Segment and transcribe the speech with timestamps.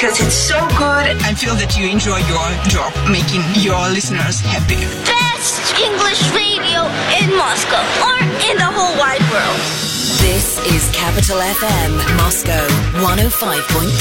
[0.00, 1.12] because it's so good.
[1.28, 4.80] I feel that you enjoy your job, making your listeners happy.
[5.04, 6.88] Best English radio
[7.20, 8.16] in Moscow or
[8.48, 9.60] in the whole wide world.
[10.24, 12.64] This is Capital FM, Moscow
[13.04, 13.92] 105.3.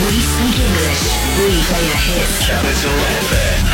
[0.00, 1.02] We speak English.
[1.36, 2.48] We play the hits.
[2.48, 2.96] Capital
[3.28, 3.68] FM.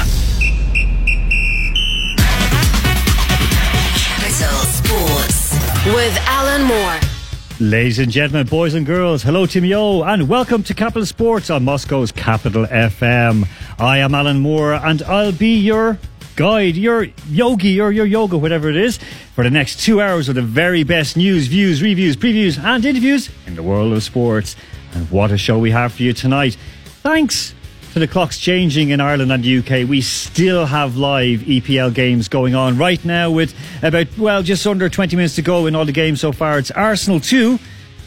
[3.94, 5.54] Capital Sports
[5.94, 7.17] with Alan Moore.
[7.60, 11.64] Ladies and gentlemen, boys and girls, hello Timmy O and welcome to Capital Sports on
[11.64, 13.48] Moscow's Capital FM.
[13.80, 15.98] I am Alan Moore and I'll be your
[16.36, 19.00] guide, your yogi or your yoga, whatever it is,
[19.34, 23.28] for the next two hours of the very best news, views, reviews, previews and interviews
[23.48, 24.54] in the world of sports.
[24.94, 26.56] And what a show we have for you tonight.
[27.02, 27.54] Thanks
[27.92, 32.28] to the clocks changing in Ireland and the UK, we still have live EPL games
[32.28, 35.84] going on right now with about, well, just under 20 minutes to go in all
[35.84, 36.58] the games so far.
[36.58, 37.58] It's Arsenal 2.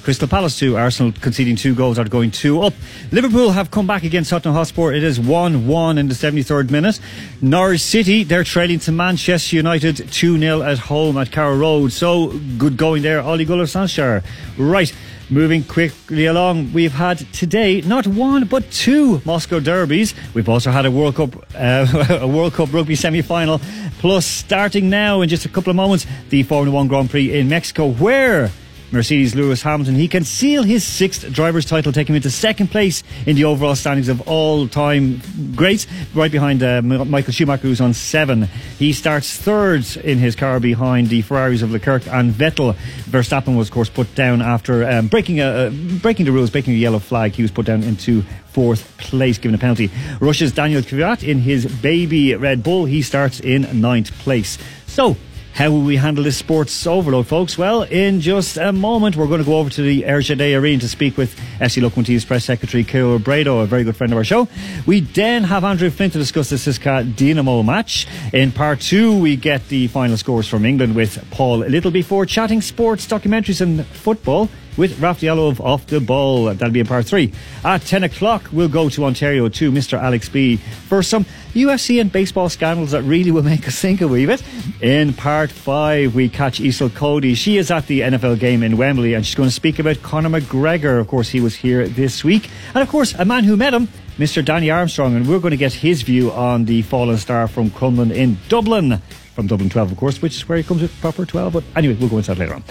[0.03, 2.73] Crystal Palace 2, Arsenal conceding two goals are going 2 up.
[3.11, 4.93] Liverpool have come back against Tottenham Hotspur.
[4.93, 6.99] It is 1 1 in the 73rd minute.
[7.39, 11.91] Norwich City, they're trailing to Manchester United 2 0 at home at Carrow Road.
[11.91, 14.23] So good going there, Ollie Gunnar Solskjaer.
[14.57, 14.91] Right.
[15.31, 20.13] Moving quickly along, we've had today not one but two Moscow derbies.
[20.33, 23.61] We've also had a World Cup, uh, a World Cup rugby semi-final.
[23.99, 27.47] Plus, starting now in just a couple of moments, the Formula One Grand Prix in
[27.47, 28.51] Mexico, where
[28.91, 29.95] Mercedes Lewis Hamilton.
[29.95, 33.75] He can seal his sixth driver's title, taking him into second place in the overall
[33.75, 35.21] standings of all time
[35.55, 38.43] greats, right behind uh, Michael Schumacher, who's on seven.
[38.77, 42.75] He starts third in his car behind the Ferraris of Leclerc and Vettel.
[43.09, 45.69] Verstappen was, of course, put down after um, breaking, a, uh,
[46.01, 47.31] breaking the rules, breaking a yellow flag.
[47.33, 49.89] He was put down into fourth place, given a penalty.
[50.19, 52.85] Russia's Daniel Kvyat in his baby Red Bull.
[52.85, 54.57] He starts in ninth place.
[54.87, 55.15] So,
[55.53, 57.57] how will we handle this sports overload, folks?
[57.57, 60.89] Well, in just a moment, we're going to go over to the RZD Arena to
[60.89, 64.47] speak with FC Lokomotiv's press secretary, Kirill Brado, a very good friend of our show.
[64.85, 68.07] We then have Andrew Flint to discuss the CSKA Dinamo match.
[68.33, 72.61] In part two, we get the final scores from England with Paul Little before chatting
[72.61, 76.45] sports, documentaries, and football with Raf of Off the Ball.
[76.45, 77.31] That'll be in part three.
[77.63, 80.01] At 10 o'clock, we'll go to Ontario to Mr.
[80.01, 84.07] Alex B for some UFC and baseball scandals that really will make us think a
[84.07, 84.43] wee bit.
[84.81, 87.33] In part five, we catch Isel Cody.
[87.35, 90.29] She is at the NFL game in Wembley and she's going to speak about Conor
[90.29, 90.99] McGregor.
[90.99, 92.49] Of course, he was here this week.
[92.73, 93.87] And of course, a man who met him,
[94.17, 94.43] Mr.
[94.43, 98.11] Danny Armstrong, and we're going to get his view on the fallen star from Crumlin
[98.11, 99.01] in Dublin
[99.33, 101.53] from Dublin 12, of course, which is where he comes with proper 12.
[101.53, 102.63] But anyway, we'll go into that later on.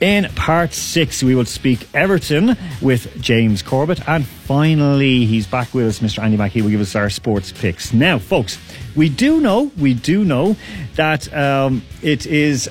[0.00, 4.06] In part six, we will speak Everton with James Corbett.
[4.08, 6.22] And finally, he's back with us, Mr.
[6.22, 7.92] Andy Mackey will give us our sports picks.
[7.92, 8.58] Now, folks,
[8.94, 10.56] we do know, we do know
[10.94, 12.68] that um, it is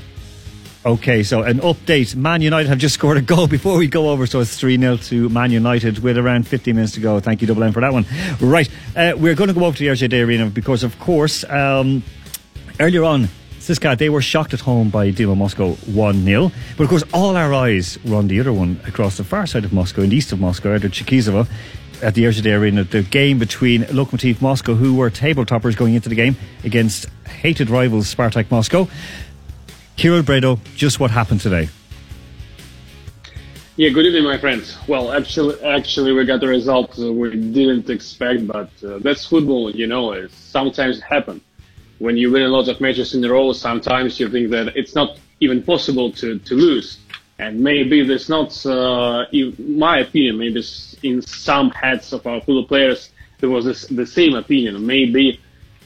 [0.85, 2.13] Okay, so an update.
[2.13, 4.97] Man United have just scored a goal before we go over, so it's 3 0
[4.97, 7.21] to Man United with around 15 minutes to go.
[7.21, 8.05] Thank you, Double M, for that one.
[8.41, 12.03] Right, uh, we're going to go over to the RZD Arena because, of course, um,
[12.83, 13.29] earlier on,
[13.59, 16.51] CSKA, they were shocked at home by Dynamo Moscow 1 0.
[16.75, 19.63] But of course, all our eyes were on the other one across the far side
[19.63, 21.47] of Moscow, in the east of Moscow, at Cherkizovo,
[22.01, 22.83] at the RZD Arena.
[22.83, 26.35] The game between Lokomotiv Moscow, who were table toppers going into the game,
[26.65, 28.89] against hated rivals Spartak Moscow.
[29.95, 31.69] Kirill Brado, just what happened today?
[33.77, 34.77] Yeah, good evening, my friends.
[34.89, 39.87] Well, actually, actually, we got the result we didn't expect, but uh, that's football, you
[39.87, 40.11] know.
[40.11, 41.39] It sometimes happen.
[41.99, 44.95] When you win a lot of matches in a row, sometimes you think that it's
[44.95, 46.99] not even possible to, to lose.
[47.39, 50.63] And maybe there's not, uh, in my opinion, maybe
[51.01, 53.09] in some heads of our football players,
[53.39, 54.85] there was this, the same opinion.
[54.85, 55.39] Maybe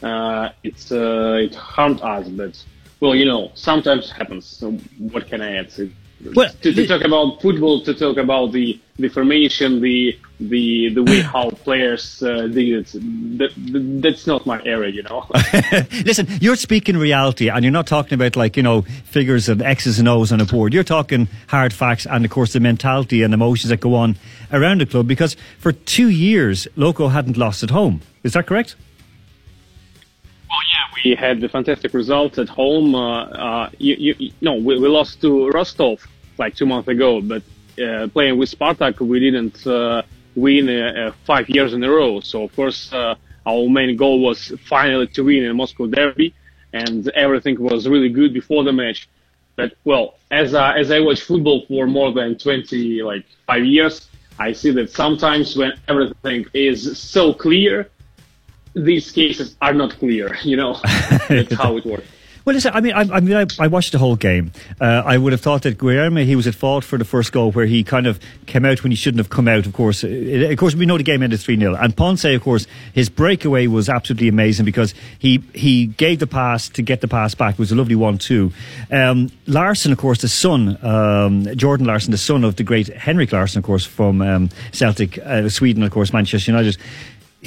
[0.04, 2.63] uh, it's uh, it harmed us, but
[3.00, 4.45] well, you know, sometimes happens.
[4.45, 5.69] So what can I add?
[5.71, 5.92] To,
[6.34, 11.04] well, to, to talk about football, to talk about the, the formation, the the the
[11.04, 12.92] way how players uh, did it,
[13.38, 15.25] that, that's not my area, you know.
[16.06, 20.00] Listen, you're speaking reality, and you're not talking about like you know figures of X's
[20.00, 20.74] and O's on a board.
[20.74, 24.18] You're talking hard facts, and of course the mentality and emotions that go on
[24.52, 25.08] around the club.
[25.08, 28.02] Because for two years, Loco hadn't lost at home.
[28.24, 28.75] Is that correct?
[31.03, 32.95] We had the fantastic result at home.
[32.95, 36.05] Uh, uh, you, you, no, we, we, lost to Rostov
[36.38, 37.44] like two months ago, but
[37.81, 40.01] uh, playing with Spartak, we didn't uh,
[40.35, 42.19] win uh, uh, five years in a row.
[42.19, 46.33] So, of course, our main goal was finally to win in Moscow Derby,
[46.73, 49.07] and everything was really good before the match.
[49.55, 54.07] But well, as I, as I watch football for more than 20, like five years,
[54.39, 57.89] I see that sometimes when everything is so clear,
[58.74, 60.38] these cases are not clear.
[60.48, 60.80] You know,
[61.28, 62.08] that's how it works.
[62.48, 64.54] Well, listen, I mean, I, I mean, I, I, watched the whole game.
[64.80, 67.52] Uh, I would have thought that Guilherme, he was at fault for the first goal
[67.52, 70.02] where he kind of came out when he shouldn't have come out, of course.
[70.06, 71.75] It, of course, we know the game ended 3 0.
[71.75, 76.69] And Ponce, of course, his breakaway was absolutely amazing because he, he gave the pass
[76.69, 77.56] to get the pass back.
[77.56, 78.54] It was a lovely one, too.
[78.90, 83.34] Um, Larsson, of course, the son, um, Jordan Larsson, the son of the great Henrik
[83.34, 86.78] Larsson, of course, from um, Celtic, uh, Sweden, of course, Manchester United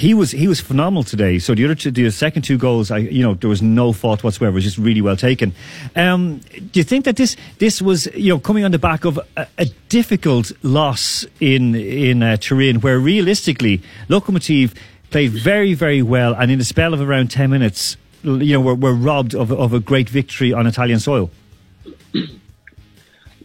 [0.00, 1.38] he was he was phenomenal today.
[1.38, 4.24] So the other two, the second two goals, I you know there was no fault
[4.24, 4.52] whatsoever.
[4.52, 5.52] It was just really well taken.
[5.94, 9.20] Um, do you think that this this was you know coming on the back of
[9.36, 14.74] a, a difficult loss in in uh, Turin, where realistically Lokomotiv
[15.10, 18.74] played very very well, and in a spell of around ten minutes, you know were,
[18.74, 21.30] were robbed of of a great victory on Italian soil.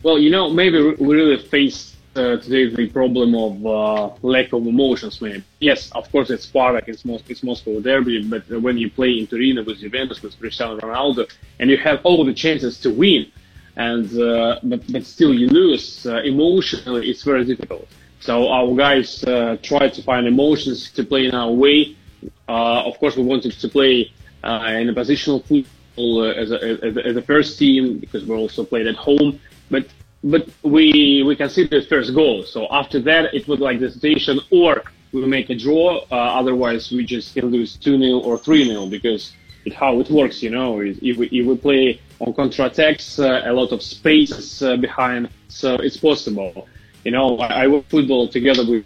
[0.04, 4.66] Well, you know, maybe we really faced uh, today the problem of uh, lack of
[4.66, 5.44] emotions, maybe.
[5.60, 9.28] Yes, of course, it's Spartak, it's, Mos- it's Moscow derby, but when you play in
[9.28, 11.30] Turin with Juventus, with Cristiano Ronaldo,
[11.60, 13.32] and you have all the chances to win,
[13.76, 17.88] and uh, but, but still you lose, uh, emotionally, it's very difficult.
[18.22, 21.96] So our guys uh, try to find emotions to play in our way.
[22.48, 24.12] Of course, we wanted to play
[24.44, 28.64] in a positional football as a, as, a, as a first team because we also
[28.64, 29.40] played at home.
[29.70, 29.88] But
[30.26, 32.44] but we we considered first goal.
[32.44, 34.84] So after that, it was like the situation, or
[35.14, 36.04] we make a draw.
[36.12, 39.32] Uh, otherwise, we just can lose two 0 or three 0 because
[39.66, 40.42] it how it works.
[40.42, 44.62] You know, if we if we play on counter attacks, uh, a lot of space
[44.62, 46.68] uh, behind, so it's possible.
[47.04, 48.84] You know, I, work football together with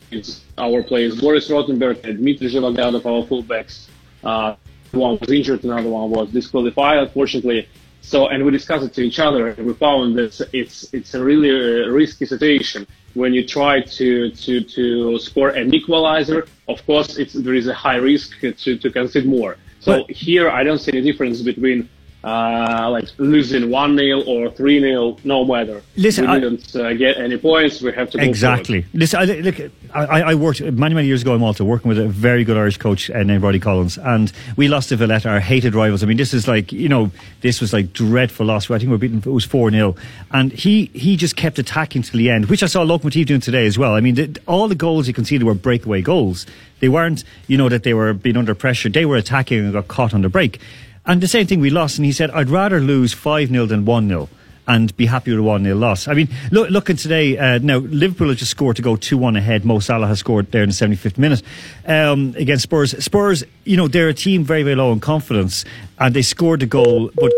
[0.57, 3.87] our players, Boris Rotenberg and Dmitry Zhivoglyadov, our fullbacks.
[4.21, 4.55] Uh,
[4.91, 7.69] one was injured, another one was disqualified, unfortunately.
[8.01, 11.23] So, and we discussed it to each other, and we found that it's it's a
[11.23, 16.47] really uh, risky situation when you try to to to score an equalizer.
[16.67, 19.57] Of course, it's there is a high risk to to concede more.
[19.79, 21.89] So but, here, I don't see any difference between
[22.23, 25.81] uh, like losing 1 0 or 3 0, no matter.
[25.95, 27.81] Listen, we didn't uh, get any points.
[27.81, 28.85] We have to Exactly.
[28.93, 29.55] Listen, I, look,
[29.93, 32.77] I, I, worked many, many years ago in Malta working with a very good Irish
[32.77, 36.03] coach uh, named Roddy Collins, and we lost to Valletta, our hated rivals.
[36.03, 38.69] I mean, this is like, you know, this was like dreadful loss.
[38.69, 39.95] I think we were beaten, it was 4 0.
[40.31, 43.65] And he, he just kept attacking till the end, which I saw Lokomotiv doing today
[43.65, 43.93] as well.
[43.93, 46.45] I mean, the, all the goals you conceded were breakaway goals.
[46.81, 48.89] They weren't, you know, that they were being under pressure.
[48.89, 50.59] They were attacking and got caught on the break.
[51.05, 53.85] And the same thing we lost, and he said, I'd rather lose 5 0 than
[53.85, 54.29] 1 0
[54.67, 56.07] and be happy with a 1 0 loss.
[56.07, 59.35] I mean, look, looking today, uh, now Liverpool have just scored to go 2 1
[59.35, 59.65] ahead.
[59.65, 61.41] Mo Salah has scored there in the 75th minute
[61.85, 63.03] um, against Spurs.
[63.03, 65.65] Spurs, you know, they're a team very, very low in confidence,
[65.97, 67.31] and they scored the goal, but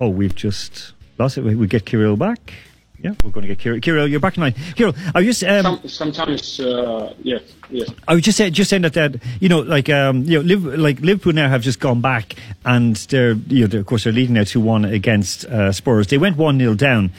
[0.00, 1.42] oh, we've just lost it.
[1.42, 2.52] We get Kirill back.
[3.00, 3.80] Yeah, we're going to get Kirill.
[3.80, 4.54] Kirill, you're back in line.
[4.74, 7.88] Kirill, I was just um, Some, sometimes, uh, yes, yes.
[8.08, 10.64] I was just saying, just saying that that you know, like um, you know, Liv,
[10.64, 14.12] like Liverpool now have just gone back, and they're you know, they're, of course, they're
[14.12, 16.08] leading now two one against uh, Spurs.
[16.08, 17.12] They went one 0 down,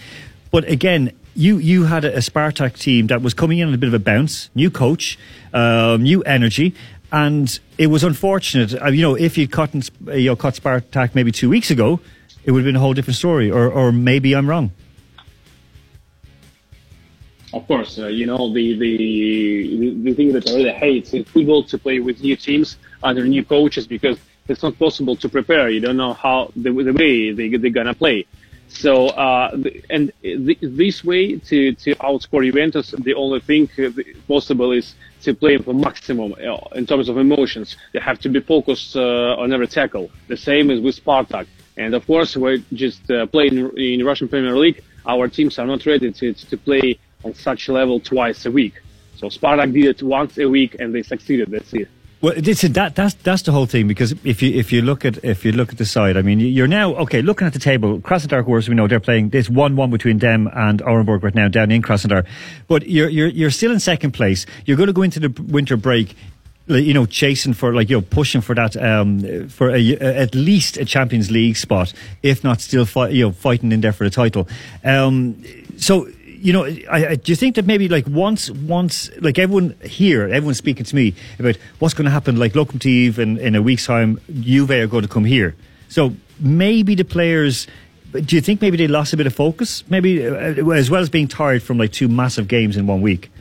[0.52, 3.78] but again, you you had a, a Spartak team that was coming in on a
[3.78, 5.18] bit of a bounce, new coach,
[5.54, 6.76] um, new energy.
[7.12, 11.32] And it was unfortunate, uh, you know, if you'd caught, you know, caught Spartak maybe
[11.32, 12.00] two weeks ago,
[12.44, 13.50] it would have been a whole different story.
[13.50, 14.72] Or, or maybe I'm wrong.
[17.52, 21.64] Of course, uh, you know the, the the thing that I really hate in football
[21.64, 25.70] to play with new teams under new coaches because it's not possible to prepare.
[25.70, 28.28] You don't know how the, the way they they're gonna play.
[28.68, 29.58] So uh,
[29.90, 33.68] and this way to to outscore Juventus, the only thing
[34.28, 37.78] possible is to play for maximum uh, in terms of emotions.
[37.94, 40.12] They have to be focused uh, on every tackle.
[40.28, 41.48] The same is with Spartak.
[41.78, 44.84] And of course, we're just uh, playing in Russian Premier League.
[45.08, 48.82] Our teams are not ready to to play on such a level twice a week.
[49.16, 51.52] So Spartak did it once a week and they succeeded.
[51.52, 51.90] That's it.
[52.22, 55.24] Well, listen, that that's that's the whole thing because if you if you look at
[55.24, 58.00] if you look at the side, I mean, you're now okay looking at the table.
[58.00, 61.34] Krasnodar, of course, we know they're playing this one one between them and Orenburg right
[61.34, 62.26] now down in Krasnodar,
[62.68, 64.46] but you're you're you're still in second place.
[64.66, 66.14] You're going to go into the winter break
[66.70, 70.78] you know, chasing for like you know, pushing for that um, for a, at least
[70.78, 74.48] a Champions League spot, if not still you know fighting in there for the title.
[74.84, 75.44] Um,
[75.78, 76.08] so
[76.42, 80.24] you know, I, I, do you think that maybe like once, once, like everyone here,
[80.24, 83.86] everyone's speaking to me about what's going to happen, like Lokomotiv in, in a week's
[83.86, 85.56] time, Juve are going to come here.
[85.90, 87.68] So maybe the players,
[88.12, 89.84] do you think maybe they lost a bit of focus?
[89.90, 90.32] Maybe uh,
[90.72, 93.32] as well as being tired from like two massive games in one week?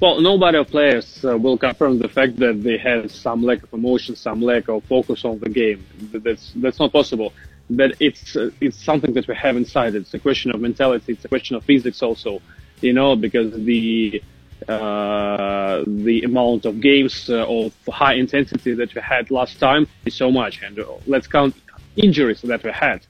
[0.00, 3.72] Well, nobody of players uh, will confirm the fact that they had some lack of
[3.72, 5.84] emotion, some lack of focus on the game.
[6.12, 7.32] That's that's not possible
[7.70, 9.94] but it's uh, it's something that we have inside.
[9.94, 11.12] It's a question of mentality.
[11.12, 12.40] It's a question of physics also,
[12.80, 14.22] you know, because the
[14.68, 20.14] uh, the amount of games uh, of high intensity that we had last time is
[20.14, 20.62] so much.
[20.62, 21.54] And let's count
[21.96, 23.06] injuries that we had.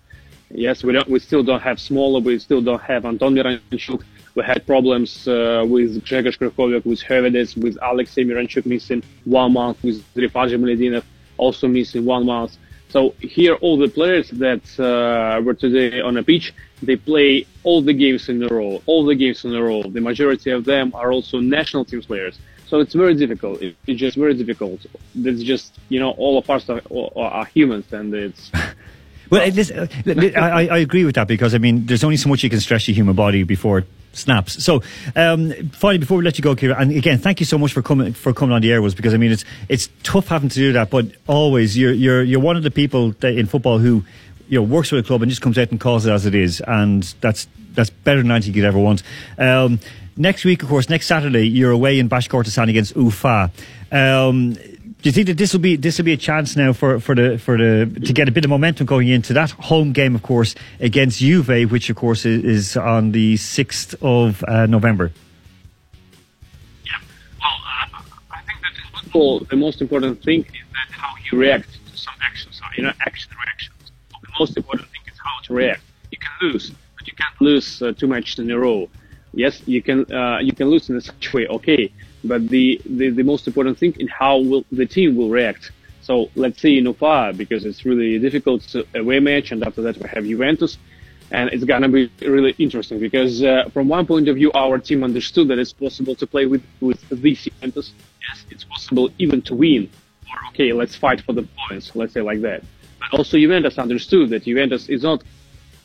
[0.50, 1.08] Yes, we don't.
[1.08, 2.24] We still don't have Smolov.
[2.24, 4.02] We still don't have Anton Miranchuk.
[4.34, 9.82] We had problems uh, with Grzegorz Krychowiak, with Höwedes, with Alexey Miranchuk missing one month,
[9.82, 11.02] with Rifat Zhemaletdinov
[11.38, 12.58] also missing one month.
[12.88, 17.82] So here, all the players that uh, were today on a pitch, they play all
[17.82, 19.82] the games in a row, all the games in a row.
[19.82, 22.38] The majority of them are also national team players.
[22.66, 23.62] So it's very difficult.
[23.62, 24.86] It's just very difficult.
[25.14, 26.82] It's just, you know, all of us are,
[27.16, 28.50] are humans and it's,
[29.30, 29.86] Well, uh,
[30.36, 32.86] I, I, agree with that because I mean, there's only so much you can stretch
[32.86, 33.84] the human body before
[34.18, 34.62] snaps.
[34.62, 34.82] So,
[35.16, 37.82] um, finally, before we let you go, Kira, and again, thank you so much for
[37.82, 40.54] coming for coming on the air, was because I mean, it's it's tough having to
[40.54, 44.04] do that, but always you're you're you're one of the people in football who
[44.48, 46.34] you know works with a club and just comes out and calls it as it
[46.34, 49.02] is, and that's that's better than anything you could ever want.
[49.38, 49.80] Um,
[50.16, 53.50] next week, of course, next Saturday, you're away in Bashkortostan against Ufa.
[53.90, 54.56] Um,
[55.00, 57.14] do you think that this will be this will be a chance now for, for
[57.14, 60.22] the for the to get a bit of momentum going into that home game, of
[60.22, 65.12] course, against Juve, which of course is, is on the sixth of uh, November?
[66.84, 66.92] Yeah,
[67.40, 67.52] well,
[67.94, 68.00] uh,
[68.32, 71.96] I think that in football, the most important thing is that how you react to
[71.96, 73.92] some actions, you know, action reactions.
[74.10, 75.82] The most important thing is how to react.
[76.10, 78.88] You can lose, but you can't lose uh, too much in a row.
[79.32, 81.92] Yes, you can uh, you can lose in such way, okay,
[82.24, 85.70] but the, the, the most important thing in how will the team will react.
[86.00, 89.98] So let's see in Ufa because it's really difficult to, away match, and after that
[89.98, 90.78] we have Juventus,
[91.30, 95.04] and it's gonna be really interesting because uh, from one point of view, our team
[95.04, 97.92] understood that it's possible to play with with this Juventus.
[98.26, 99.90] Yes, it's possible even to win.
[100.30, 101.94] Or okay, let's fight for the points.
[101.94, 102.62] Let's say like that.
[103.00, 105.22] But also Juventus understood that Juventus is not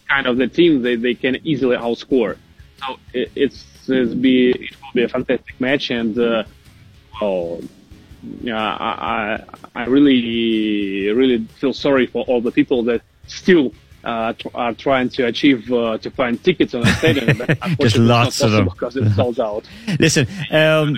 [0.08, 2.38] kind of the team that they can easily outscore.
[2.78, 6.44] So it, it's, it's be it will be a fantastic match, and uh,
[7.22, 7.62] well,
[8.42, 9.44] yeah, I,
[9.76, 13.74] I really really feel sorry for all the people that still
[14.04, 17.42] uh, are trying to achieve uh, to find tickets on the stadium.
[17.80, 19.68] Just lots of them because it's sold out.
[20.00, 20.28] Listen.
[20.52, 20.98] Um,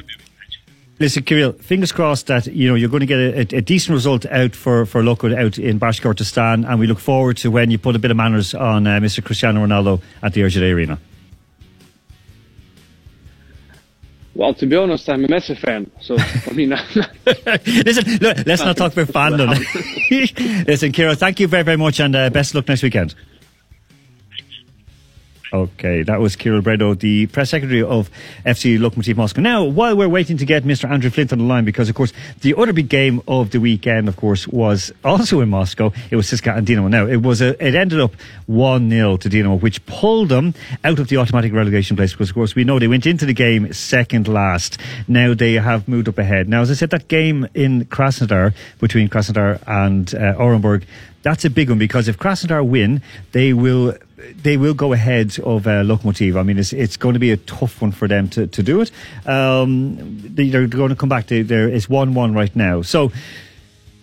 [0.97, 4.25] Listen, Kirill, fingers crossed that you know you're going to get a, a, decent result
[4.27, 7.97] out for for Loco out in Bashkortostan, and we look forward to when you put
[7.97, 9.21] a bit of manners on uh, Mr.
[9.21, 10.97] Cristiano Ronaldo at the RZD Arena.
[14.35, 16.69] Well, to be honest, I'm a Messi fan, so I mean.
[17.65, 19.49] Listen, look, let's not talk about fandom.
[20.67, 23.15] Listen, Kira, thank you very, very much, and uh, best of luck next weekend.
[25.55, 28.11] Okay, that was Kirill Bredo, the press secretary of
[28.45, 29.39] FC Lokomotiv Moscow.
[29.39, 30.89] Now, while we're waiting to get Mr.
[30.89, 34.09] Andrew Flint on the line, because of course the other big game of the weekend,
[34.09, 35.93] of course, was also in Moscow.
[36.11, 36.89] It was CSKA and Dinamo.
[36.89, 38.11] Now, it was a, it ended up
[38.47, 42.11] one 0 to Dinamo, which pulled them out of the automatic relegation place.
[42.11, 44.77] Because of course we know they went into the game second last.
[45.07, 46.49] Now they have moved up ahead.
[46.49, 50.83] Now, as I said, that game in Krasnodar between Krasnodar and uh, Orenburg
[51.25, 53.95] that's a big one because if Krasnodar win, they will
[54.41, 56.37] they will go ahead of uh, Lokomotiv.
[56.37, 58.81] I mean, it's it's going to be a tough one for them to, to do
[58.81, 58.91] it.
[59.25, 61.27] Um, they're going to come back.
[61.27, 62.81] To, there is one one right now.
[62.81, 63.11] So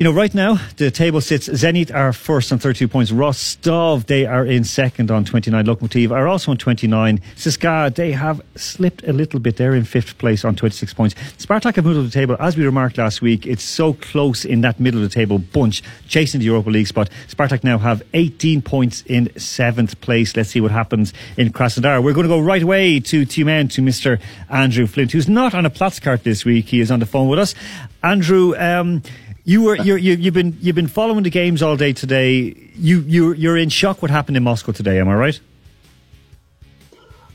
[0.02, 3.12] you know, right now, the table sits Zenit are first on 32 points.
[3.12, 5.64] Rostov, they are in second on 29.
[5.64, 7.20] Lokomotiv are also on 29.
[7.36, 9.58] CSKA, they have slipped a little bit.
[9.58, 11.14] They're in fifth place on 26 points.
[11.38, 12.36] Spartak have moved up the table.
[12.40, 15.84] As we remarked last week, it's so close in that middle of the table bunch,
[16.08, 17.08] chasing the Europa League spot.
[17.28, 20.36] Spartak now have 18 points in seventh place.
[20.36, 22.02] Let's see what happens in Krasnodar.
[22.02, 24.20] We're going to go right away to Tyumen, to Mr.
[24.50, 26.66] Andrew Flint, who's not on a Platz Platzkart this week.
[26.66, 27.54] He is on the phone with us.
[28.02, 29.00] Andrew, um,
[29.44, 32.54] you were you you've been you've been following the games all day today.
[32.74, 35.00] You you you're in shock what happened in Moscow today.
[35.00, 35.40] Am I right?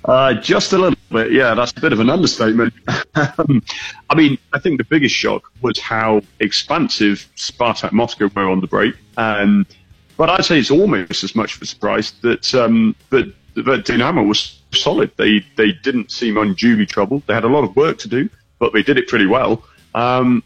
[0.06, 1.54] Uh, just a little bit, yeah.
[1.54, 2.74] That's a bit of an understatement.
[3.16, 8.68] I mean, I think the biggest shock was how expansive Spartak Moscow were on the
[8.68, 9.66] break, um,
[10.16, 14.26] but I'd say it's almost as much of a surprise that um, that, that Dinamo
[14.26, 15.12] was solid.
[15.18, 17.24] They they didn't seem unduly troubled.
[17.28, 19.64] They had a lot of work to do, but they did it pretty well.
[19.94, 20.42] Um,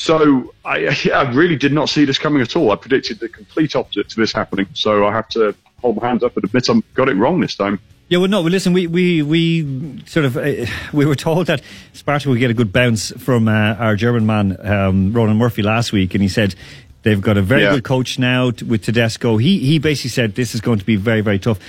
[0.00, 2.72] so I, I really did not see this coming at all.
[2.72, 4.66] I predicted the complete opposite to this happening.
[4.72, 7.54] So I have to hold my hands up and admit I got it wrong this
[7.54, 7.78] time.
[8.08, 8.40] Yeah, well, no.
[8.40, 11.60] Well, listen, we we we sort of uh, we were told that
[11.92, 15.92] Sparta would get a good bounce from uh, our German man um, Ronan Murphy last
[15.92, 16.54] week, and he said
[17.02, 17.74] they've got a very yeah.
[17.74, 19.36] good coach now t- with Tedesco.
[19.36, 21.60] He he basically said this is going to be very very tough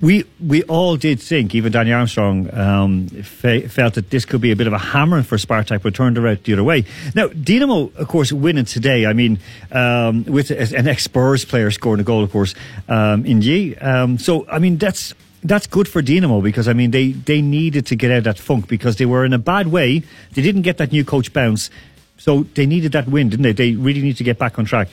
[0.00, 4.52] we we all did think, even Danny Armstrong um, fe- felt that this could be
[4.52, 6.84] a bit of a hammer for Spartak, but turned around the other way.
[7.14, 9.06] Now, Dinamo, of course, winning today.
[9.06, 9.40] I mean,
[9.72, 12.54] um, with an ex Spurs player scoring a goal, of course,
[12.88, 13.82] um, N'Jie.
[13.82, 17.86] Um, so, I mean, that's that's good for Dinamo because I mean they they needed
[17.86, 20.02] to get out of that funk because they were in a bad way.
[20.32, 21.70] They didn't get that new coach bounce,
[22.18, 23.52] so they needed that win, didn't they?
[23.52, 24.88] They really need to get back on track.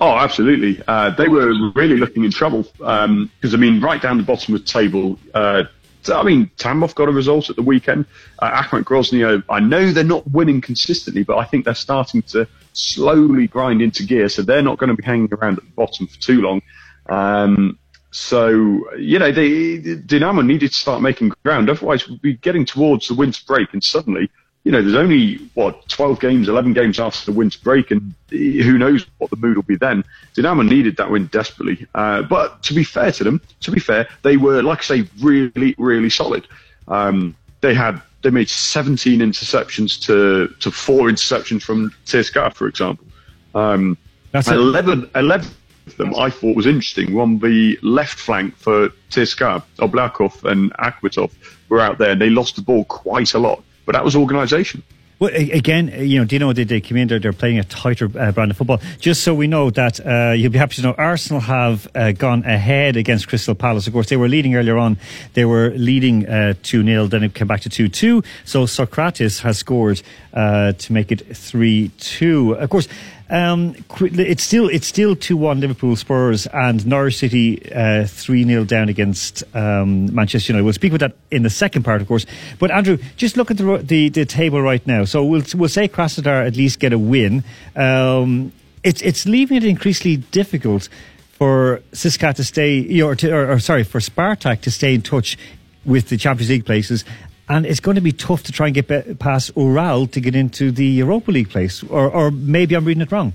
[0.00, 0.82] Oh, absolutely.
[0.88, 4.54] Uh, they were really looking in trouble because um, I mean, right down the bottom
[4.54, 5.18] of the table.
[5.34, 5.64] Uh,
[6.10, 8.06] I mean, Tambov got a result at the weekend.
[8.38, 12.48] Uh, Akhmat Grozny, I know they're not winning consistently, but I think they're starting to
[12.72, 16.06] slowly grind into gear, so they're not going to be hanging around at the bottom
[16.06, 16.62] for too long.
[17.10, 17.78] Um,
[18.10, 23.08] so, you know, they, Dynamo needed to start making ground, otherwise we'd be getting towards
[23.08, 24.30] the winter break, and suddenly
[24.64, 28.76] you know, there's only what 12 games, 11 games after the winter break, and who
[28.76, 30.04] knows what the mood will be then.
[30.34, 34.06] Dynamo needed that win desperately, uh, but to be fair to them, to be fair,
[34.22, 36.46] they were, like I say, really, really solid.
[36.88, 43.06] Um, they had they made 17 interceptions to to four interceptions from TSK, for example.
[43.54, 43.96] Um,
[44.32, 45.48] That's 11, 11
[45.86, 47.14] of them I thought was interesting.
[47.14, 49.40] One, the left flank for TSK,
[49.78, 51.32] Oblyakov and Akhmetov
[51.70, 54.84] were out there, and they lost the ball quite a lot but that was organisation.
[55.18, 58.04] Well, again, you know, do you know they, came in there, they're playing a tighter
[58.16, 58.80] uh, brand of football.
[59.00, 62.44] Just so we know that uh, you'll be happy to know Arsenal have uh, gone
[62.44, 63.88] ahead against Crystal Palace.
[63.88, 64.96] Of course, they were leading earlier on.
[65.34, 68.22] They were leading uh, 2 0, then it came back to 2 2.
[68.44, 70.00] So Sokratis has scored
[70.32, 72.52] uh, to make it 3 2.
[72.52, 72.86] Of course,
[73.30, 78.64] um, it's still it's still two one Liverpool Spurs and Norwich City uh, three 0
[78.64, 80.64] down against um, Manchester United.
[80.64, 82.26] We'll speak about that in the second part, of course.
[82.58, 85.04] But Andrew, just look at the the, the table right now.
[85.04, 87.44] So we'll we'll say Krasnodar at least get a win.
[87.76, 88.52] Um,
[88.82, 90.88] it's it's leaving it increasingly difficult
[91.32, 95.38] for CSKA to stay, or, to, or, or sorry, for Spartak to stay in touch
[95.86, 97.04] with the Champions League places
[97.50, 100.70] and it's going to be tough to try and get past Ural to get into
[100.70, 101.82] the Europa League place.
[101.82, 103.32] Or, or maybe I'm reading it wrong.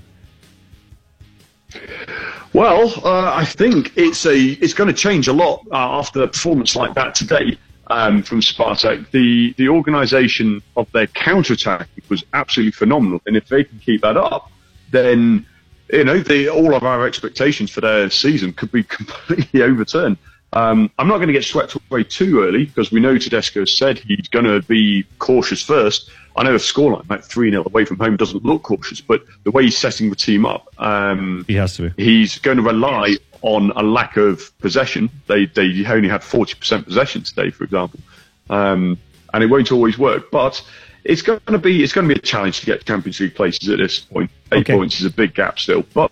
[2.54, 6.28] Well, uh, I think it's a it's going to change a lot uh, after a
[6.28, 9.10] performance like that today um, from Spartak.
[9.10, 14.00] The the organisation of their counter attack was absolutely phenomenal, and if they can keep
[14.00, 14.50] that up,
[14.90, 15.44] then
[15.92, 20.16] you know the, all of our expectations for their season could be completely overturned.
[20.56, 23.98] Um, I'm not going to get swept away too early because we know Tedesco said
[23.98, 26.08] he's going to be cautious first.
[26.34, 29.50] I know a scoreline like 3 0 away from home doesn't look cautious, but the
[29.50, 31.90] way he's setting the team up, um, he has to.
[31.90, 32.02] be.
[32.02, 35.10] He's going to rely on a lack of possession.
[35.26, 38.00] They, they only had 40% possession today, for example.
[38.48, 38.96] Um,
[39.34, 40.30] and it won't always work.
[40.30, 40.66] But
[41.04, 43.68] it's going to be it's going to be a challenge to get Champions League places
[43.68, 44.30] at this point.
[44.52, 44.74] Eight okay.
[44.74, 46.10] points is a big gap still, but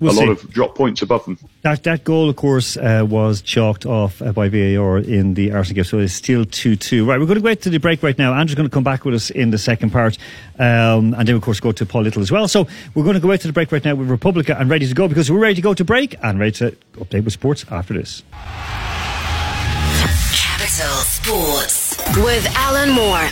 [0.00, 0.20] We'll a see.
[0.26, 1.38] lot of drop points above them.
[1.62, 5.74] That that goal, of course, uh, was chalked off uh, by VAR in the Arsenal
[5.76, 7.04] game, so it's still 2 2.
[7.04, 8.32] Right, we're going to go to the break right now.
[8.32, 10.16] Andrew's going to come back with us in the second part,
[10.58, 12.46] um, and then, of course, go to Paul Little as well.
[12.46, 14.86] So we're going to go out to the break right now with Republica and ready
[14.86, 17.64] to go because we're ready to go to break and ready to update with sports
[17.70, 18.22] after this.
[20.32, 23.28] Capital Sports with Alan Moore.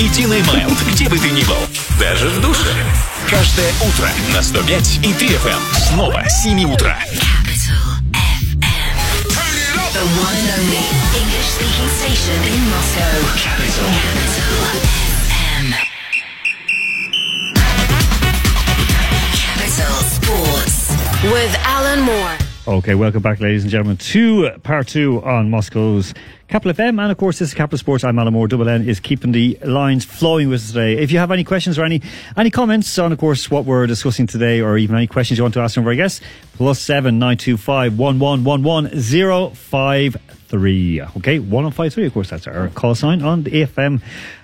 [0.00, 1.58] И Диной Майлд, где бы ты ни был,
[1.98, 2.74] даже в душе.
[3.28, 5.60] Каждое утро на 105 и 3 FM.
[5.88, 6.98] Снова с 7 утра.
[9.92, 10.80] The one and only
[11.20, 13.12] English speaking station in Moscow.
[13.36, 13.88] Capital.
[14.00, 14.62] Capital
[15.28, 15.66] FM.
[19.36, 20.76] Capital Sports.
[21.24, 22.49] With Alan Moore.
[22.68, 26.12] Okay, welcome back, ladies and gentlemen, to part two on Moscow's
[26.46, 27.00] Capital FM.
[27.00, 28.04] And of course, this is Capital Sports.
[28.04, 28.48] I'm Alan Moore.
[28.48, 30.98] Double N is keeping the lines flowing with us today.
[30.98, 32.02] If you have any questions or any,
[32.36, 35.54] any comments on, of course, what we're discussing today, or even any questions you want
[35.54, 36.20] to ask of our guests,
[36.52, 40.18] plus seven nine two five one one one one zero five
[40.48, 41.00] three.
[41.00, 42.04] Okay, one one five three.
[42.04, 44.02] Of course, that's our call sign on the FM,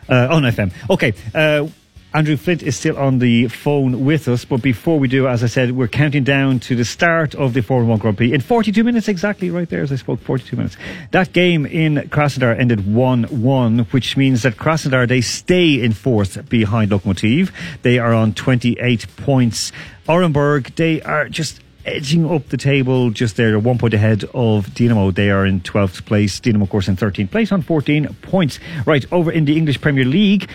[0.09, 0.73] uh, on FM.
[0.89, 1.13] Okay.
[1.35, 1.69] Uh,
[2.14, 5.49] Andrew Flint is still on the phone with us, but before we do, as I
[5.49, 8.85] said, we're counting down to the start of the Formula One Grand Prix in 42
[8.85, 10.77] minutes exactly, right there as I spoke, 42 minutes.
[11.11, 16.90] That game in Krasnodar ended 1-1, which means that Krasnodar, they stay in fourth behind
[16.90, 17.51] Lokomotiv.
[17.83, 19.73] They are on 28 points.
[20.09, 25.14] Orenburg, they are just edging up the table just there, one point ahead of Dinamo.
[25.14, 26.40] They are in 12th place.
[26.40, 28.59] Dinamo, of course, in 13th place on 14 points.
[28.85, 30.49] Right, over in the English Premier League,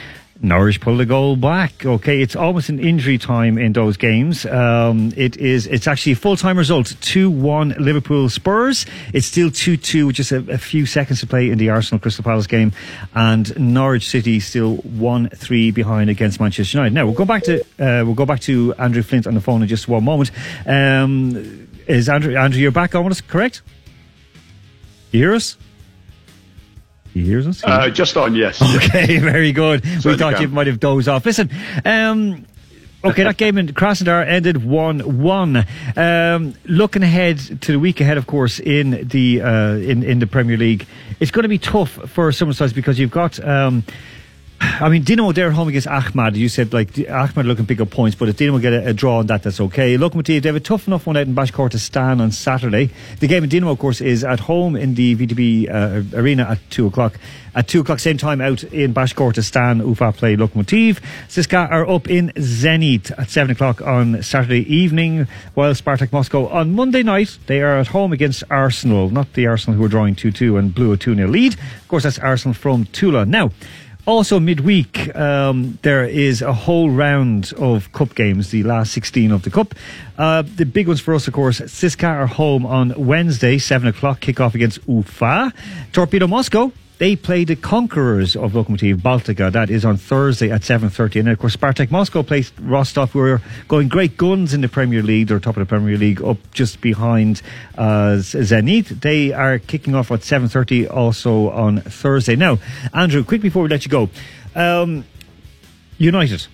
[0.44, 1.86] Norwich pulled a goal back.
[1.86, 4.46] Okay, it's almost an injury time in those games.
[4.46, 5.68] Um, it is.
[5.68, 8.86] It's actually a full time result: two one Liverpool Spurs.
[9.14, 12.00] It's still two two, with just a, a, few seconds to play in the Arsenal
[12.00, 12.72] Crystal Palace game,
[13.14, 16.96] and Norwich City still one three behind against Manchester United.
[16.96, 19.62] Now we'll go back to uh, we'll go back to Andrew Flint on the phone
[19.62, 20.32] in just one moment.
[20.66, 23.22] Um, is Andrew Andrew you're back on us?
[23.22, 23.62] Correct?
[25.12, 25.58] You hear us?
[27.14, 27.64] He hears us?
[27.64, 28.62] Uh, just on, yes.
[28.76, 29.84] Okay, very good.
[29.84, 31.26] Certainly we thought you might have dozed off.
[31.26, 31.50] Listen,
[31.84, 32.46] um,
[33.04, 35.66] okay, that game in Krasnodar ended 1 1.
[35.98, 40.28] Um, looking ahead to the week ahead, of course, in the uh, in, in the
[40.28, 40.88] Premier League,
[41.20, 43.44] it's going to be tough for some sides because you've got.
[43.46, 43.84] Um,
[44.64, 46.36] I mean, Dinamo, they're home against Akhmat.
[46.36, 49.18] You said, like, Akhmat looking pick up points, but if Dinamo get a, a draw
[49.18, 49.98] on that, that's okay.
[49.98, 52.92] Lokomotiv, they have a tough enough one out in Bashkortostan on Saturday.
[53.20, 56.60] The game in Dinamo, of course, is at home in the VTB uh, arena at
[56.70, 57.18] 2 o'clock.
[57.56, 61.00] At 2 o'clock, same time out in Bashkortostan, Ufa play Lokomotiv.
[61.28, 66.74] CSKA are up in Zenit at 7 o'clock on Saturday evening, while Spartak Moscow on
[66.74, 70.32] Monday night, they are at home against Arsenal, not the Arsenal who are drawing 2
[70.32, 71.54] 2 and blew a 2 0 lead.
[71.56, 73.26] Of course, that's Arsenal from Tula.
[73.26, 73.50] Now,
[74.06, 79.44] also, midweek, um, there is a whole round of cup games, the last 16 of
[79.44, 79.76] the cup.
[80.18, 84.20] Uh, the big ones for us, of course, CSKA are home on Wednesday, 7 o'clock,
[84.20, 85.54] kick-off against Ufa.
[85.92, 89.52] Torpedo Moscow, they play the conquerors of Lokomotiv Baltika.
[89.52, 91.22] That is on Thursday at 7.30.
[91.22, 95.30] And, of course, Spartak Moscow plays Rostov, We're going great guns in the Premier League.
[95.30, 97.42] They're top of the Premier League, up just behind
[97.76, 99.02] uh, Zenit.
[99.02, 102.36] They are kicking off at 7.30 also on Thursday.
[102.36, 102.60] Now,
[102.94, 104.08] Andrew, quick before we let you go.
[104.54, 105.04] Um,
[105.98, 106.46] United,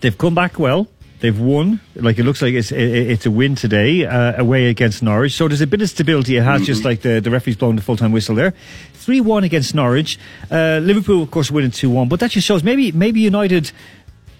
[0.00, 0.88] they've come back well.
[1.20, 1.80] They've won.
[1.96, 5.32] Like it looks like it's it's a win today uh, away against Norwich.
[5.32, 6.36] So there's a bit of stability.
[6.36, 8.54] It has just like the the referee's blowing the full time whistle there.
[8.94, 10.18] Three one against Norwich.
[10.50, 12.08] Uh, Liverpool, of course, winning two one.
[12.08, 13.72] But that just shows maybe maybe United,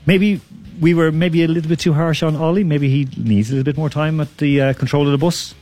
[0.07, 0.41] maybe
[0.81, 2.65] we were maybe a little bit too harsh on Ollie.
[2.65, 5.55] Maybe he needs a little bit more time at the uh, control of the bus.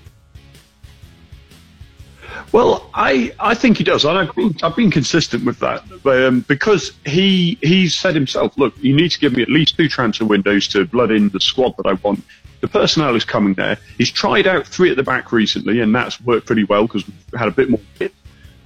[2.56, 6.40] Well, I, I think he does, and I've been I've been consistent with that um,
[6.48, 10.24] because he he said himself, look, you need to give me at least two transfer
[10.24, 12.24] windows to blood in the squad that I want.
[12.62, 13.76] The personnel is coming there.
[13.98, 17.38] He's tried out three at the back recently, and that's worked pretty well because we've
[17.38, 18.14] had a bit more hit.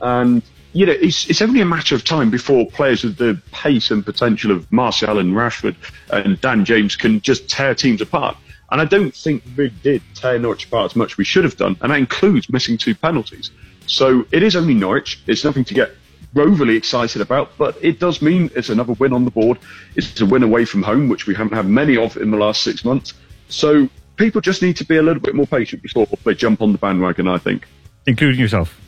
[0.01, 0.41] And
[0.73, 4.07] you know, it's, it's only a matter of time before players with the pace and
[4.07, 5.75] potential of Martial and Rashford
[6.11, 8.37] and Dan James can just tear teams apart.
[8.71, 11.57] And I don't think we did tear Norwich apart as much as we should have
[11.57, 13.51] done, and that includes missing two penalties.
[13.91, 15.21] So it is only Norwich.
[15.27, 15.91] It's nothing to get
[16.37, 19.59] overly excited about, but it does mean it's another win on the board.
[19.97, 22.63] It's a win away from home, which we haven't had many of in the last
[22.63, 23.15] six months.
[23.49, 26.71] So people just need to be a little bit more patient before they jump on
[26.71, 27.67] the bandwagon, I think.
[28.07, 28.79] Including yourself.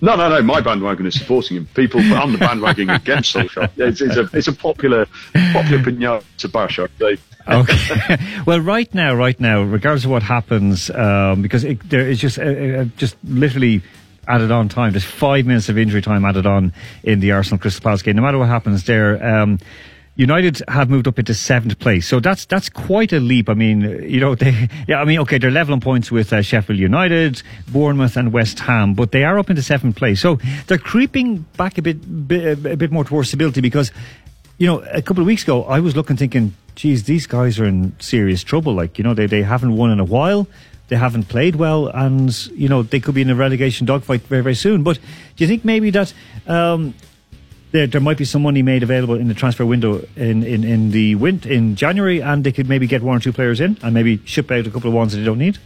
[0.00, 0.42] No, no, no.
[0.42, 1.68] My bandwagon is supporting him.
[1.74, 3.70] People on the bandwagon against Solskjaer.
[3.76, 5.06] It's, it's a it's a popular
[5.52, 6.80] popular to bash.
[6.80, 7.18] I'd say.
[7.48, 8.16] Okay.
[8.46, 12.38] well, right now, right now, regardless of what happens, um, because it, there is just
[12.38, 13.82] uh, uh, just literally
[14.26, 14.92] added on time.
[14.92, 18.16] There's five minutes of injury time added on in the Arsenal Crystal Palace game.
[18.16, 19.24] No matter what happens there.
[19.24, 19.58] Um,
[20.18, 23.50] United have moved up into seventh place, so that's that's quite a leap.
[23.50, 26.78] I mean, you know, they yeah, I mean, okay, they're level points with uh, Sheffield
[26.78, 31.44] United, Bournemouth, and West Ham, but they are up into seventh place, so they're creeping
[31.58, 33.92] back a bit, bit a bit more towards stability because,
[34.58, 37.66] you know, a couple of weeks ago, I was looking thinking, geez, these guys are
[37.66, 38.74] in serious trouble.
[38.74, 40.46] Like, you know, they they haven't won in a while.
[40.88, 44.42] they haven't played well, and you know they could be in a relegation dogfight very
[44.42, 44.82] very soon.
[44.82, 44.98] But
[45.36, 46.12] do you think maybe that?
[46.46, 46.94] Um,
[47.72, 50.92] there, there might be some money made available in the transfer window in, in, in
[50.92, 53.92] the win- in January, and they could maybe get one or two players in, and
[53.92, 55.58] maybe ship out a couple of ones that they don't need.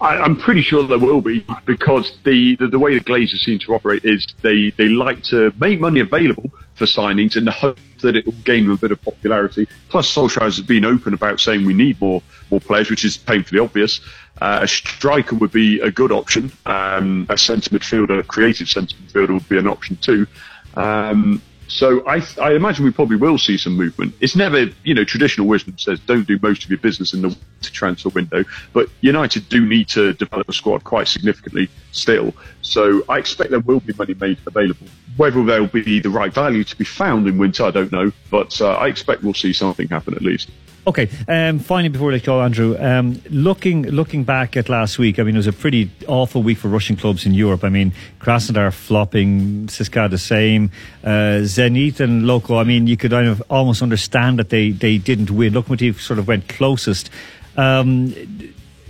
[0.00, 3.60] I, I'm pretty sure there will be because the, the, the way the Glazers seem
[3.60, 7.78] to operate is they, they like to make money available for signings in the hope
[8.00, 9.68] that it will gain them a bit of popularity.
[9.88, 13.60] Plus, Solskjaer has been open about saying we need more more players, which is painfully
[13.60, 14.00] obvious.
[14.40, 16.50] Uh, a striker would be a good option.
[16.66, 20.26] Um, a centre midfielder, a creative centre midfielder would be an option too.
[20.74, 21.40] Um,
[21.72, 24.14] so I, I imagine we probably will see some movement.
[24.20, 27.36] It's never, you know, traditional wisdom says don't do most of your business in the
[27.62, 32.34] transfer window, but United do need to develop a squad quite significantly still.
[32.60, 34.86] So I expect there will be money made available.
[35.16, 38.60] Whether there'll be the right value to be found in winter, I don't know, but
[38.60, 40.50] uh, I expect we'll see something happen at least.
[40.84, 41.08] Okay.
[41.28, 45.22] Um, finally, before I let go, Andrew, um, looking looking back at last week, I
[45.22, 47.62] mean, it was a pretty awful week for Russian clubs in Europe.
[47.62, 50.72] I mean, Krasnodar flopping, CSKA the same,
[51.04, 52.56] uh, Zenit and Loco.
[52.56, 55.52] I mean, you could kind of almost understand that they, they didn't win.
[55.52, 57.10] Lokomotiv sort of went closest.
[57.56, 58.12] Um,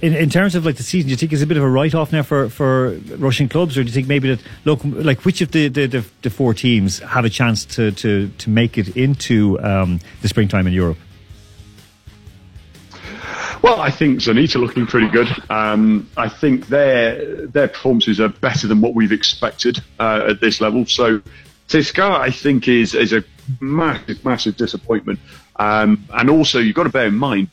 [0.01, 1.69] in, in terms of like the season, do you think it's a bit of a
[1.69, 5.27] write off now for, for Russian clubs, or do you think maybe that look like
[5.27, 8.79] which of the, the, the, the four teams have a chance to, to, to make
[8.79, 10.97] it into um, the springtime in Europe?
[13.63, 15.29] Well, I think Zanita looking pretty good.
[15.49, 20.61] Um, I think their their performances are better than what we've expected uh, at this
[20.61, 20.85] level.
[20.87, 21.23] So,
[21.69, 23.23] CSKA, I think, is is a
[23.61, 25.21] massive, massive disappointment.
[25.57, 27.51] Um, and also, you've got to bear in mind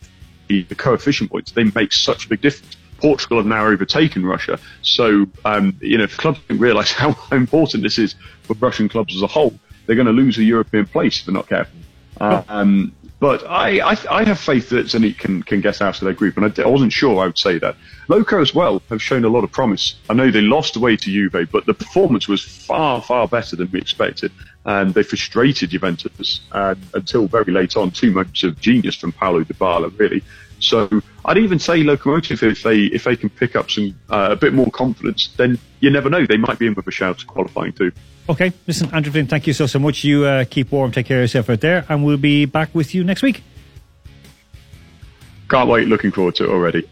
[0.48, 1.52] the, the coefficient points.
[1.52, 2.76] They make such a big difference.
[2.98, 4.60] Portugal have now overtaken Russia.
[4.82, 9.16] So, um, you know, if clubs don't realise how important this is for Russian clubs
[9.16, 9.54] as a whole,
[9.86, 11.80] they're going to lose a European place if they're not careful.
[12.20, 16.14] Um, but I, I, I have faith that Zenit can, can get out of their
[16.14, 17.76] group, and I, I wasn't sure I would say that.
[18.08, 19.96] Loco as well have shown a lot of promise.
[20.10, 23.70] I know they lost away to Juve, but the performance was far, far better than
[23.72, 24.32] we expected,
[24.66, 27.92] and they frustrated Juventus uh, until very late on.
[27.92, 30.24] Two moments of genius from Paulo Dybala, really.
[30.60, 34.36] So I'd even say Locomotive if they if they can pick up some uh, a
[34.36, 37.26] bit more confidence, then you never know they might be in with a shout to
[37.26, 37.92] qualifying too.
[38.28, 40.04] Okay, listen, Andrew Flint, thank you so so much.
[40.04, 42.94] You uh, keep warm, take care of yourself out there, and we'll be back with
[42.94, 43.44] you next week.
[45.50, 46.88] Can't wait, looking forward to it already.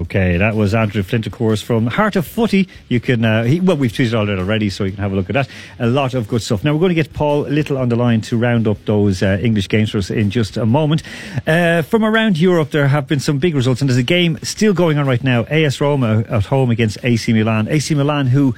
[0.00, 2.68] Okay, that was Andrew Flint, of course, from Heart of Footy.
[2.88, 5.14] You can, uh, he, well, we've tweeted all that already, so you can have a
[5.14, 5.48] look at that.
[5.78, 6.64] A lot of good stuff.
[6.64, 9.38] Now, we're going to get Paul Little on the line to round up those uh,
[9.42, 11.02] English games for us in just a moment.
[11.46, 14.72] Uh, from around Europe, there have been some big results, and there's a game still
[14.72, 15.44] going on right now.
[15.44, 17.68] AS Roma at home against AC Milan.
[17.68, 18.54] AC Milan, who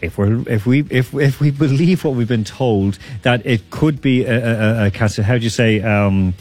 [0.00, 4.00] if we if we if if we believe what we've been told that it could
[4.00, 6.32] be a, a, a how do you say um,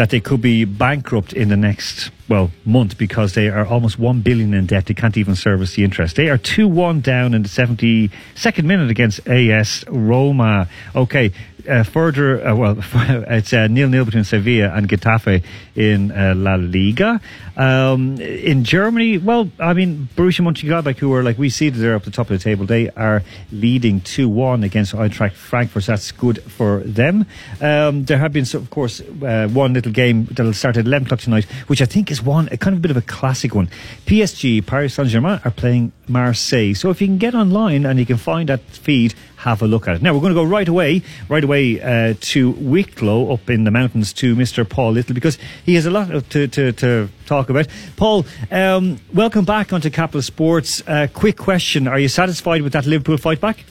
[0.00, 4.22] that they could be bankrupt in the next well month because they are almost one
[4.22, 4.86] billion in debt.
[4.86, 6.16] They can't even service the interest.
[6.16, 10.70] They are two one down in the seventy second minute against AS Roma.
[10.96, 11.34] Okay.
[11.68, 12.76] Uh, further, uh, well,
[13.28, 15.42] it's uh, nil nil between Sevilla and Getafe
[15.74, 17.20] in uh, La Liga.
[17.56, 22.04] Um, in Germany, well, I mean, Borussia Mönchengladbach, who are like we see they're up
[22.04, 25.86] the top of the table, they are leading two one against Eintracht Frankfurt.
[25.86, 27.26] That's good for them.
[27.60, 31.20] Um, there have been, of course, uh, one little game that'll start at eleven o'clock
[31.20, 33.68] tonight, which I think is one a kind of a bit of a classic one.
[34.06, 36.74] PSG, Paris Saint Germain are playing Marseille.
[36.74, 39.88] So if you can get online and you can find that feed, have a look
[39.88, 40.02] at it.
[40.02, 43.70] Now we're going to go right away, right away uh, to Wicklow up in the
[43.70, 44.68] mountains to Mr.
[44.68, 47.66] Paul Little because he has a lot of- to, to, to talk about.
[47.96, 50.82] Paul, um, welcome back onto Capital Sports.
[50.86, 53.64] Uh, quick question: Are you satisfied with that Liverpool fight back?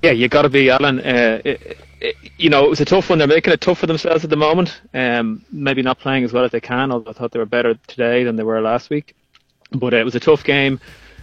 [0.00, 1.00] Yeah, you got to be, Alan.
[1.00, 3.18] Uh, it, it, you know, it was a tough one.
[3.18, 4.80] They're making it tough for themselves at the moment.
[4.94, 6.92] Um, maybe not playing as well as they can.
[6.92, 9.14] Although I thought they were better today than they were last week.
[9.72, 10.80] But uh, it was a tough game.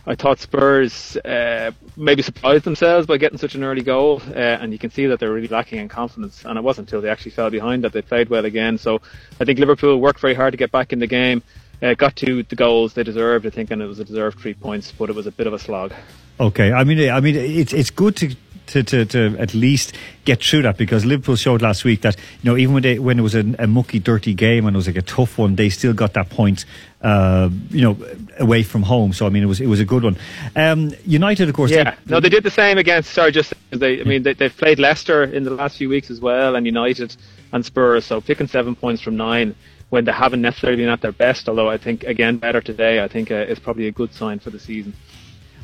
[0.10, 4.74] I thought Spurs uh, maybe surprised themselves by getting such an early goal, uh, and
[4.74, 6.43] you can see that they're really lacking in confidence.
[6.45, 8.80] And it wasn't until they actually fell behind that they played well again.
[8.80, 9.02] So
[9.39, 11.43] I think Liverpool worked very hard to get back in the game.
[11.80, 14.56] Uh, got to the goals they deserved, I think, and it was a deserved three
[14.56, 15.93] points, but it was a bit of a slog.
[16.39, 18.36] Okay, I mean, I mean, it's it's good to.
[18.69, 22.51] To, to, to at least get through that because Liverpool showed last week that you
[22.51, 24.86] know even when they when it was a, a mucky dirty game and it was
[24.86, 26.65] like a tough one they still got that point
[27.01, 27.97] uh, you know
[28.38, 30.17] away from home so I mean it was it was a good one
[30.55, 33.12] um, United of course Yeah, no, they did the same against.
[33.12, 34.01] Sorry, just they.
[34.01, 37.15] I mean, they, they've played Leicester in the last few weeks as well, and United
[37.51, 38.05] and Spurs.
[38.05, 39.55] So picking seven points from nine
[39.89, 41.49] when they haven't necessarily been at their best.
[41.49, 43.03] Although I think again better today.
[43.03, 44.93] I think uh, is probably a good sign for the season.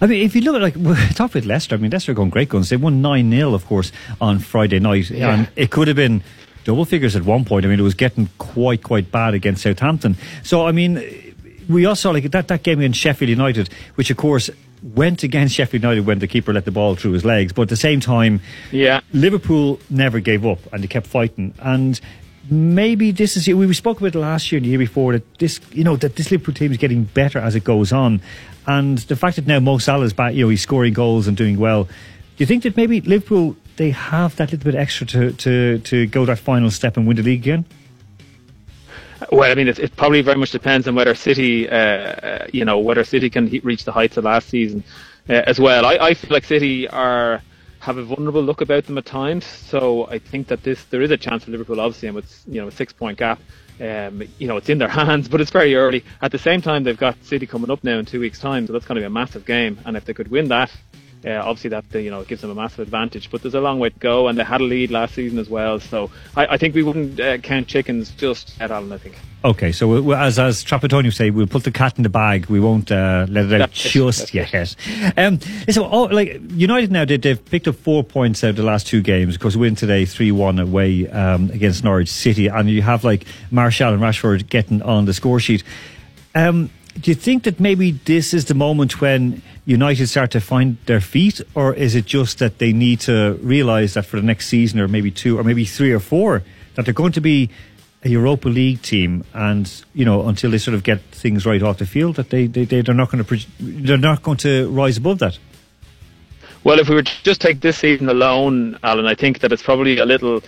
[0.02, 0.76] I mean, if you look at like
[1.16, 2.70] talk with Leicester, I mean Leicester are going great guns.
[2.70, 5.34] They won nine 0 of course, on Friday night, Yeah.
[5.34, 6.22] and it could have been
[6.64, 7.66] double figures at one point.
[7.66, 10.18] I mean, it was getting quite quite bad against Southampton.
[10.44, 11.02] So I mean,
[11.70, 14.50] we also like that that game against Sheffield United, which of course
[14.84, 17.54] went against Sheffield United when the keeper let the ball through his legs.
[17.54, 19.00] But at the same time, Yeah.
[19.14, 21.54] Liverpool never gave up and they kept fighting.
[21.60, 22.00] And
[22.50, 25.60] maybe this is we spoke about it last year and the year before that this
[25.72, 28.22] you know that this Liverpool team is getting better as it goes on.
[28.68, 31.38] And the fact that now Mo Salah is back, you know, he's scoring goals and
[31.38, 31.84] doing well.
[31.86, 31.90] Do
[32.38, 36.26] you think that maybe Liverpool they have that little bit extra to, to, to go
[36.26, 37.66] that final step and win the league again?
[39.32, 42.80] Well, I mean, it, it probably very much depends on whether City, uh, you know,
[42.80, 44.84] whether City can reach the heights of last season
[45.30, 45.86] uh, as well.
[45.86, 47.42] I, I feel like City are
[47.80, 51.12] have a vulnerable look about them at times, so I think that this there is
[51.12, 53.40] a chance for Liverpool, obviously, and with you know a six point gap.
[53.80, 56.04] Um, you know, it's in their hands, but it's very early.
[56.22, 58.74] At the same time, they've got City coming up now in two weeks' time, so
[58.74, 59.80] that's going to be a massive game.
[59.86, 60.72] And if they could win that,
[61.26, 63.30] uh, obviously that uh, you know gives them a massive advantage.
[63.32, 65.50] But there's a long way to go, and they had a lead last season as
[65.50, 65.80] well.
[65.80, 68.92] So I, I think we wouldn't uh, count chickens just at all.
[68.94, 69.16] I think.
[69.44, 72.48] Okay, so we'll- as as Trapattoni would say, we'll put the cat in the bag.
[72.48, 74.76] We won't uh, let it out just yet.
[75.18, 78.64] Um, listen, oh, like United now, they, they've picked up four points out of the
[78.64, 79.36] last two games.
[79.36, 83.26] Of course, win today three one away um, against Norwich City, and you have like
[83.52, 85.64] Marshall and Rashford getting on the score sheet.
[86.34, 90.78] Um, do you think that maybe this is the moment when United start to find
[90.86, 94.48] their feet, or is it just that they need to realise that for the next
[94.48, 96.44] season, or maybe two, or maybe three or four,
[96.76, 97.50] that they're going to be
[98.04, 101.80] a Europa League team, and you know until they sort of get things right off
[101.80, 105.20] the field, that they they they're not going to they're not going to rise above
[105.20, 105.38] that.
[106.64, 109.64] Well, if we were to just take this season alone, Alan, I think that it's
[109.64, 110.42] probably a little.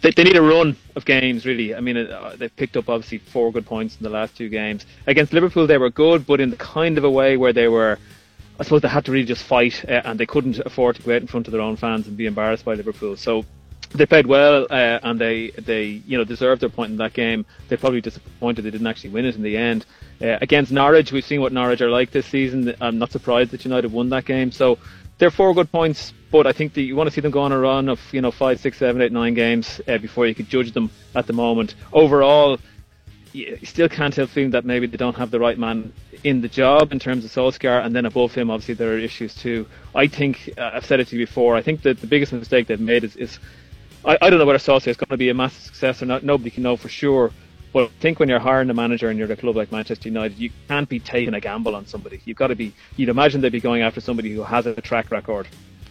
[0.00, 1.74] They, they need a run of games, really.
[1.74, 4.86] I mean, uh, they've picked up obviously four good points in the last two games
[5.06, 5.66] against Liverpool.
[5.66, 7.98] They were good, but in the kind of a way where they were.
[8.60, 11.14] I suppose they had to really just fight, uh, and they couldn't afford to go
[11.14, 13.16] out in front of their own fans and be embarrassed by Liverpool.
[13.16, 13.44] So
[13.94, 17.46] they played well, uh, and they they you know deserved their point in that game.
[17.68, 19.86] They're probably disappointed they didn't actually win it in the end.
[20.20, 22.74] Uh, against Norwich, we've seen what Norwich are like this season.
[22.80, 24.50] I'm not surprised that United won that game.
[24.50, 24.78] So
[25.18, 27.52] they're four good points, but I think that you want to see them go on
[27.52, 30.48] a run of you know five, six, seven, eight, nine games uh, before you could
[30.48, 31.74] judge them at the moment.
[31.92, 32.58] Overall,
[33.32, 35.92] you still can't help feeling that maybe they don't have the right man
[36.24, 39.34] in the job in terms of Solskjaer, and then above him, obviously there are issues
[39.34, 39.66] too.
[39.94, 41.56] I think uh, I've said it to you before.
[41.56, 43.38] I think that the biggest mistake they've made is, is
[44.04, 46.22] I, I don't know whether Solskjaer is going to be a massive success or not.
[46.22, 47.32] Nobody can know for sure.
[47.78, 50.36] But I think when you're hiring a manager and you're a club like Manchester United,
[50.36, 52.20] you can't be taking a gamble on somebody.
[52.24, 52.74] You've got to be.
[52.96, 55.46] You'd imagine they'd be going after somebody who has a track record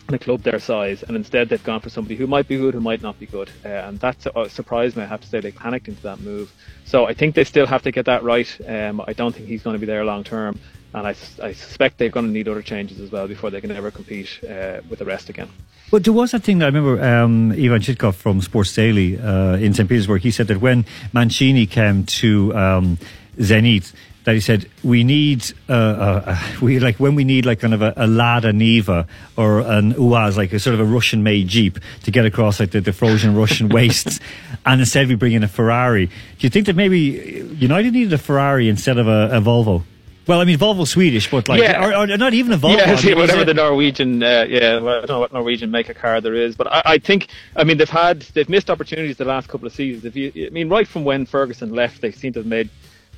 [0.10, 2.74] in a club their size, and instead they've gone for somebody who might be good,
[2.74, 5.04] who might not be good, uh, and that uh, surprised me.
[5.04, 6.52] I have to say they panicked into that move.
[6.84, 8.50] So I think they still have to get that right.
[8.68, 10.60] Um, I don't think he's going to be there long term,
[10.98, 13.92] and I suspect they're going to need other changes as well before they can ever
[13.92, 15.50] compete uh, with the rest again.
[15.90, 19.56] But there was that thing that I remember um, Ivan Chitkov from Sports Daily uh,
[19.56, 19.88] in St.
[19.88, 20.22] Petersburg.
[20.22, 22.98] He said that when Mancini came to um,
[23.38, 23.94] Zenit,
[24.26, 27.82] that he said we need uh, uh, we like when we need like kind of
[27.82, 31.80] a, a Lada Niva or an Uaz like a sort of a Russian made Jeep
[32.04, 34.20] to get across like the, the frozen Russian wastes,
[34.66, 36.08] and instead we bring in a Ferrari.
[36.08, 39.84] Do you think that maybe United needed a Ferrari instead of a, a Volvo?
[40.28, 41.86] Well, I mean Volvo's Swedish, but like Yeah.
[41.86, 42.78] or, or not even a Volvo.
[42.78, 45.94] Yeah, I whatever the Norwegian, uh, yeah, well, I don't know what Norwegian make a
[45.94, 49.26] car there is, but I, I think, I mean, they've had, they've missed opportunities the
[49.26, 50.04] last couple of seasons.
[50.06, 52.70] If you, I mean, right from when Ferguson left, they seem to have made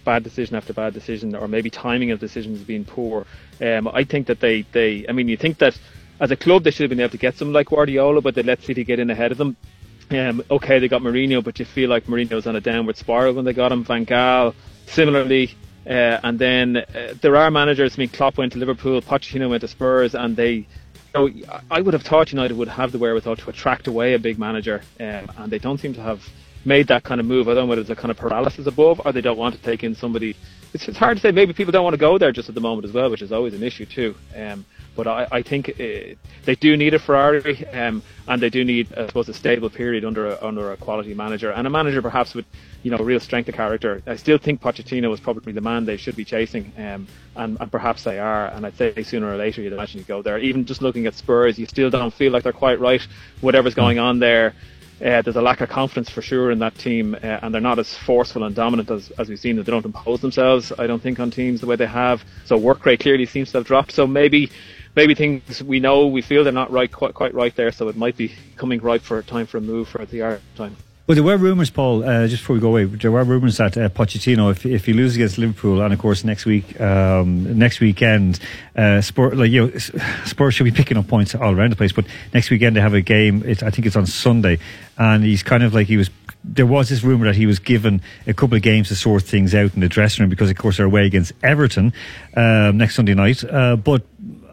[0.05, 3.25] bad decision after bad decision, or maybe timing of decisions being poor.
[3.59, 5.77] Um, I think that they, they, I mean, you think that
[6.19, 8.43] as a club they should have been able to get someone like Guardiola, but they
[8.43, 9.55] let City get in ahead of them.
[10.11, 13.45] Um, okay, they got Mourinho, but you feel like Mourinho's on a downward spiral when
[13.45, 13.83] they got him.
[13.83, 14.53] Van Gaal,
[14.87, 15.55] similarly.
[15.89, 17.95] Uh, and then uh, there are managers.
[17.97, 20.67] I mean, Klopp went to Liverpool, Pochettino went to Spurs, and they.
[21.15, 24.19] You know, I would have thought United would have the wherewithal to attract away a
[24.19, 26.21] big manager, um, and they don't seem to have
[26.65, 27.47] made that kind of move.
[27.47, 29.61] I don't know whether it's a kind of paralysis above, or they don't want to
[29.61, 30.35] take in somebody.
[30.71, 31.31] It's, it's hard to say.
[31.31, 33.31] Maybe people don't want to go there just at the moment as well, which is
[33.31, 34.13] always an issue too.
[34.35, 34.65] Um,
[34.99, 35.73] but I, I think uh,
[36.43, 40.03] they do need a Ferrari, um, and they do need, I suppose, a stable period
[40.03, 42.45] under a, under a quality manager and a manager perhaps with,
[42.83, 44.03] you know, real strength of character.
[44.05, 47.71] I still think Pochettino is probably the man they should be chasing, um, and, and
[47.71, 48.47] perhaps they are.
[48.47, 50.37] And I'd say sooner or later you'd imagine you go there.
[50.37, 53.01] Even just looking at Spurs, you still don't feel like they're quite right.
[53.39, 54.53] Whatever's going on there.
[55.01, 57.79] Uh, there's a lack of confidence for sure in that team, uh, and they're not
[57.79, 59.55] as forceful and dominant as, as we've seen.
[59.55, 62.21] They don't impose themselves, I don't think, on teams the way they have.
[62.43, 63.93] So work rate clearly seems to have dropped.
[63.93, 64.51] So maybe,
[64.99, 67.71] maybe things we know, we feel they're not right, quite, quite right there.
[67.71, 70.41] So it might be coming right for a time for a move for the art
[70.55, 70.75] time.
[71.07, 72.03] Well, there were rumours, Paul.
[72.03, 74.93] Uh, just before we go away, there were rumours that uh, Pochettino, if if he
[74.93, 78.39] loses against Liverpool, and of course next week, um, next weekend,
[78.75, 79.77] uh, like you know,
[80.25, 81.93] Spurs should be picking up points all around the place.
[81.93, 83.41] But next weekend they have a game.
[83.43, 84.59] It, I think it's on Sunday,
[84.99, 86.11] and he's kind of like he was.
[86.43, 89.55] There was this rumour that he was given a couple of games to sort things
[89.55, 91.91] out in the dressing room because, of course, they're away against Everton
[92.37, 93.43] um, next Sunday night.
[93.43, 94.03] Uh, but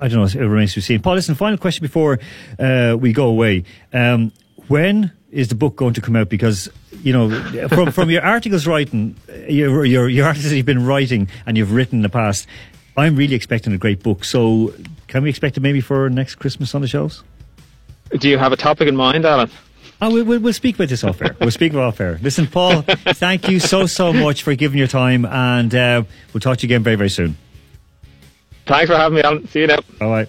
[0.01, 0.41] I don't know.
[0.41, 1.01] It remains to be seen.
[1.01, 1.35] Paul, listen.
[1.35, 2.19] Final question before
[2.59, 3.65] uh, we go away.
[3.93, 4.33] Um,
[4.69, 6.29] when is the book going to come out?
[6.29, 6.69] Because
[7.03, 9.17] you know, from from your articles writing,
[9.49, 12.47] your your, your articles that you've been writing and you've written in the past,
[12.97, 14.25] I'm really expecting a great book.
[14.25, 14.75] So,
[15.07, 17.23] can we expect it maybe for next Christmas on the shelves?
[18.19, 19.51] Do you have a topic in mind, Alan?
[20.01, 21.35] Oh, we'll, we'll, we'll speak about this off air.
[21.41, 22.19] We'll speak about off air.
[22.23, 26.59] Listen, Paul, thank you so so much for giving your time, and uh, we'll talk
[26.59, 27.37] to you again very very soon.
[28.67, 29.47] Thanks for having me, Alan.
[29.49, 29.79] See you now.
[30.01, 30.29] All right.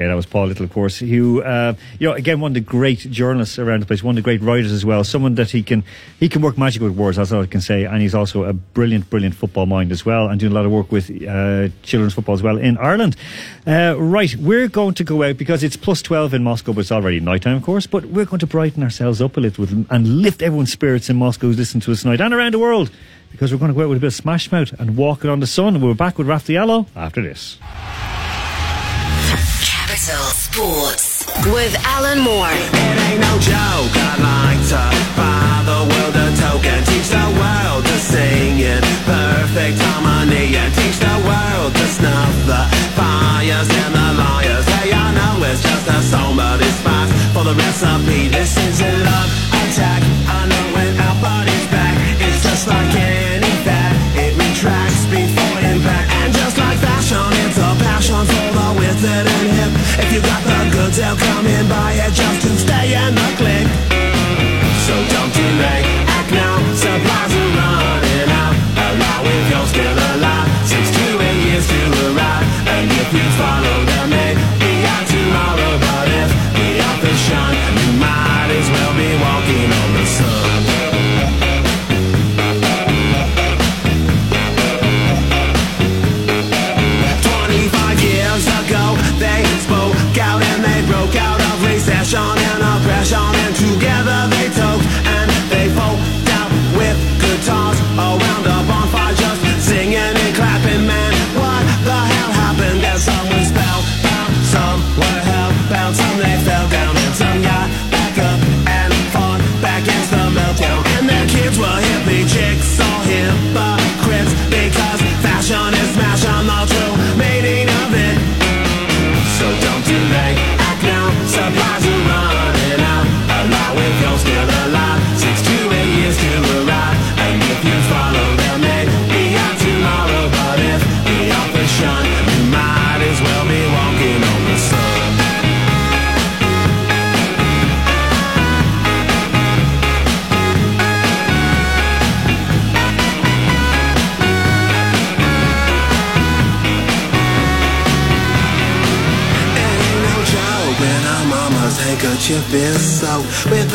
[0.00, 0.98] Okay, that was Paul Little, of course.
[0.98, 4.16] Who, uh, you know, again, one of the great journalists around the place, one of
[4.16, 5.04] the great writers as well.
[5.04, 5.84] Someone that he can
[6.18, 7.18] he can work magic with words.
[7.18, 7.84] That's all I can say.
[7.84, 10.72] And he's also a brilliant, brilliant football mind as well, and doing a lot of
[10.72, 13.14] work with uh, children's football as well in Ireland.
[13.66, 16.92] Uh, right, we're going to go out because it's plus twelve in Moscow, but it's
[16.92, 17.86] already night time, of course.
[17.86, 21.48] But we're going to brighten ourselves up a little and lift everyone's spirits in Moscow
[21.48, 22.90] who's listening to us tonight and around the world.
[23.32, 25.40] Because we're going to go out with a bit of Smash Mouth and walking on
[25.40, 25.78] the sun.
[25.78, 27.58] We're back with Raf Diallo after this.
[30.00, 32.48] Capital Sports with Alan Moore.
[32.48, 33.92] It ain't no joke.
[33.92, 34.80] I like to
[35.12, 36.80] buy the world a token.
[36.88, 40.56] Teach the world to sing in perfect harmony.
[40.56, 42.62] And teach the world to snuff the
[42.96, 44.64] fires and the liars.
[44.80, 48.32] Hey, I know it's just a song, but it's fine for the recipe.
[48.32, 50.00] This is a love attack.
[50.32, 51.92] I know when our body's back.
[52.24, 53.92] It's just like any fat.
[54.16, 56.08] It retracts before impact.
[56.24, 59.49] And just like fashion, it's a passion for the withered.
[60.02, 63.19] If you got the goods, they'll come in buy it just to stay in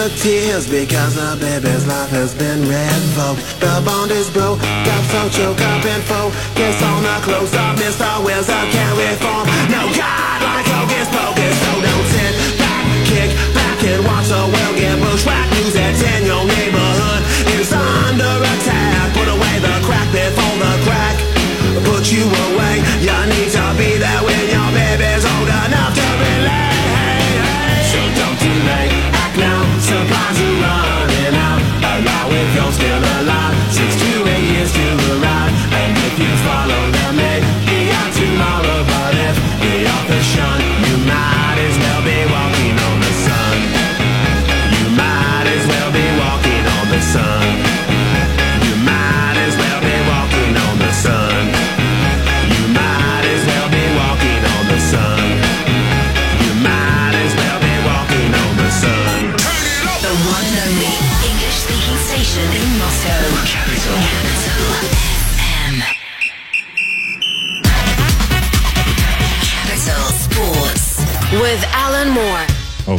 [0.10, 3.42] tears because the baby's life has been revoked.
[3.60, 7.78] The bond is broke, got so choke up and focus on the close up.
[7.78, 8.24] Mr.
[8.26, 9.55] Wizard can't reform.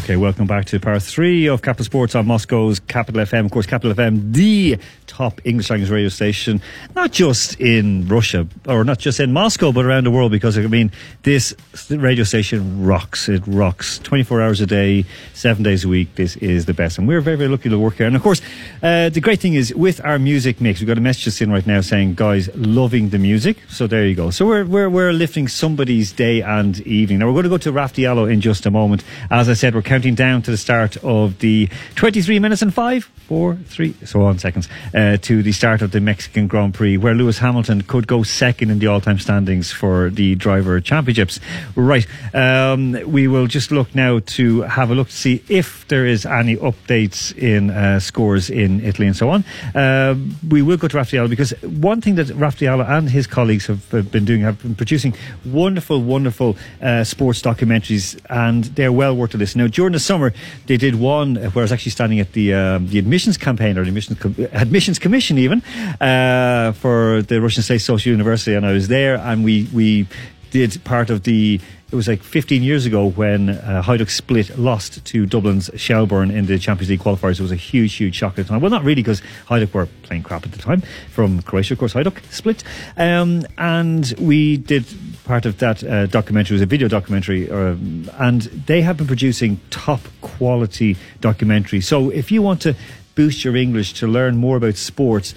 [0.07, 3.47] Okay, welcome back to part three of Capital Sports on Moscow's Capital FM.
[3.47, 4.79] Of course, Capital FM, the
[5.09, 6.61] top English language radio station,
[6.95, 10.31] not just in Russia or not just in Moscow, but around the world.
[10.31, 10.93] Because I mean,
[11.25, 11.53] this
[11.91, 13.29] radio station rocks.
[13.29, 13.99] It rocks.
[13.99, 15.05] Twenty-four hours a day,
[15.35, 16.15] seven days a week.
[16.15, 18.07] This is the best, and we're very, very lucky to work here.
[18.07, 18.41] And of course,
[18.85, 21.67] uh, the great thing is with our music mix, we've got a message in right
[21.67, 24.31] now saying, "Guys, loving the music." So there you go.
[24.31, 27.19] So we're we're we're lifting somebody's day and evening.
[27.19, 29.03] Now we're going to go to Raf Diallo in just a moment.
[29.33, 33.11] As I said, we're counting down to the start of the 23 minutes and five,
[33.27, 37.15] four, three, so on seconds, uh, to the start of the Mexican Grand Prix, where
[37.15, 41.41] Lewis Hamilton could go second in the all-time standings for the driver championships.
[41.75, 42.07] Right.
[42.33, 46.25] Um, we will just look now to have a look to see if there is
[46.25, 49.45] any updates in uh, scores in Italy and so on.
[49.75, 50.15] Uh,
[50.49, 53.67] we will go to Raf Diallo because one thing that Raf Diallo and his colleagues
[53.67, 59.35] have been doing have been producing wonderful, wonderful uh, sports documentaries, and they're well worth
[59.35, 59.61] a listen.
[59.61, 60.33] Now, during the summer,
[60.67, 63.85] they did one where I was actually standing at the um, the admissions campaign or
[63.85, 65.63] the admissions com- admissions commission even
[66.01, 70.09] uh, for the Russian State Social University, and I was there, and we we
[70.51, 71.61] did part of the.
[71.93, 76.47] It was like 15 years ago when uh, Hajduk Split lost to Dublin's Shelbourne in
[76.47, 77.39] the Champions League qualifiers.
[77.39, 78.61] It was a huge, huge shock at the time.
[78.61, 80.83] Well, not really, because Hajduk were playing crap at the time
[81.13, 81.95] from Croatia, of course.
[81.95, 82.65] Hajduk Split,
[82.97, 84.85] um, and we did
[85.25, 86.55] part of that uh, documentary.
[86.55, 91.85] It was a video documentary, um, and they have been producing top quality documentaries.
[91.85, 92.75] So if you want to
[93.15, 95.35] boost your English to learn more about sports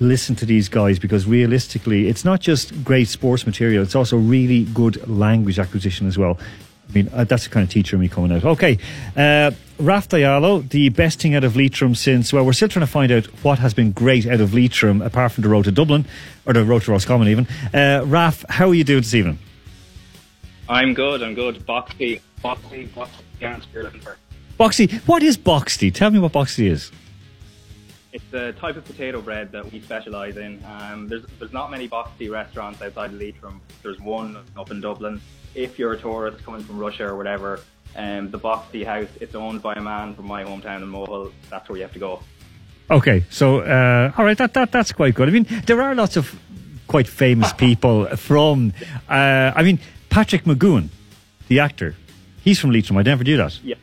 [0.00, 4.64] listen to these guys because realistically, it's not just great sports material, it's also really
[4.64, 6.38] good language acquisition as well.
[6.88, 8.44] I mean, uh, that's the kind of teacher me coming out.
[8.44, 8.78] Okay,
[9.16, 12.90] uh, Raf Diallo, the best thing out of Leitrim since, well, we're still trying to
[12.90, 16.04] find out what has been great out of Leitrim apart from the road to Dublin,
[16.46, 17.46] or the road to Roscommon even.
[17.72, 19.38] Uh, Raf, how are you doing this evening?
[20.68, 21.64] I'm good, I'm good.
[21.66, 24.16] Boxty, boxty, boxty.
[24.58, 25.92] Boxty, what is Boxty?
[25.92, 26.90] Tell me what Boxty is.
[28.12, 30.62] It's a type of potato bread that we specialise in.
[30.64, 33.60] Um, there's there's not many boxty restaurants outside of Leitrim.
[33.82, 35.20] There's one up in Dublin.
[35.54, 37.60] If you're a tourist coming from Russia or whatever,
[37.96, 41.32] um, the Boxty House, it's owned by a man from my hometown in Mohill.
[41.50, 42.20] That's where you have to go.
[42.90, 45.28] Okay, so uh, all right, that, that that's quite good.
[45.28, 46.36] I mean, there are lots of
[46.88, 48.72] quite famous people from.
[49.08, 50.88] Uh, I mean, Patrick McGoohan,
[51.46, 51.94] the actor,
[52.42, 52.96] he's from Leitrim.
[52.98, 53.62] I never knew that.
[53.62, 53.76] Yeah.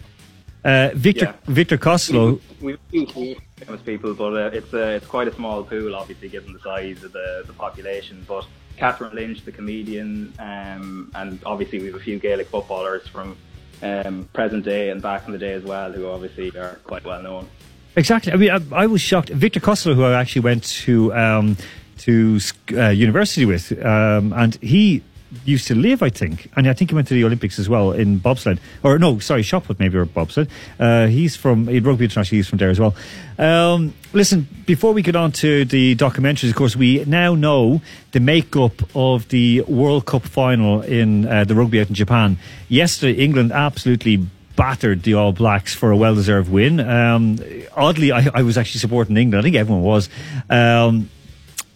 [0.67, 1.53] Uh, Victor Yeah.
[1.53, 2.41] Victor Costello.
[2.59, 6.27] We've a few famous people, but uh, it's uh, it's quite a small pool, obviously,
[6.27, 8.25] given the size of the, the population.
[8.27, 8.45] But
[8.75, 13.37] Catherine Lynch, the comedian, um, and obviously we have a few Gaelic footballers from
[13.81, 17.23] um, present day and back in the day as well, who obviously are quite well
[17.23, 17.47] known.
[17.95, 18.33] Exactly.
[18.33, 19.29] I mean, I, I was shocked.
[19.29, 21.55] Victor Costello, who I actually went to um,
[21.99, 22.39] to
[22.73, 25.01] uh, university with, um, and he
[25.45, 27.91] used to live, I think, and I think he went to the Olympics as well
[27.91, 28.59] in bobsled.
[28.83, 30.49] Or no, sorry, shot put maybe or bobsled.
[30.79, 32.37] Uh, he's from rugby international.
[32.37, 32.95] He's from there as well.
[33.37, 38.19] Um, listen, before we get on to the documentaries, of course, we now know the
[38.19, 42.37] makeup of the World Cup final in uh, the rugby out in Japan.
[42.67, 44.25] Yesterday, England absolutely
[44.55, 46.79] battered the All Blacks for a well-deserved win.
[46.79, 47.37] Um,
[47.75, 49.41] oddly, I, I was actually supporting England.
[49.41, 50.09] I think everyone was.
[50.49, 51.09] Um,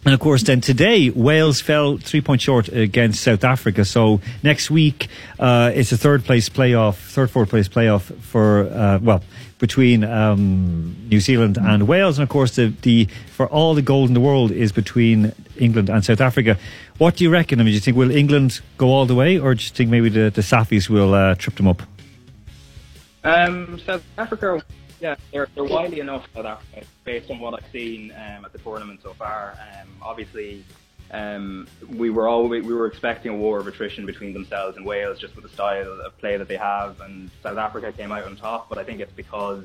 [0.04, 3.84] and of course, then today, Wales fell three points short against South Africa.
[3.84, 8.98] So next week, uh, it's a third place playoff, third, fourth place playoff for, uh,
[9.00, 9.22] well,
[9.60, 12.18] between um, New Zealand and Wales.
[12.18, 15.88] And of course, the, the for all the gold in the world is between England
[15.88, 16.58] and South Africa.
[16.98, 17.60] What do you reckon?
[17.60, 19.88] I mean, do you think will England go all the way, or do you think
[19.88, 21.82] maybe the, the Safis will uh, trip them up?
[23.22, 24.60] Um, South Africa,
[25.02, 28.58] yeah, they're, they're wily enough South Africa based on what I've seen um, at the
[28.58, 29.58] tournament so far.
[29.60, 30.64] Um, obviously,
[31.10, 35.18] um, we were always we were expecting a war of attrition between themselves and Wales
[35.18, 38.36] just with the style of play that they have, and South Africa came out on
[38.36, 38.68] top.
[38.68, 39.64] But I think it's because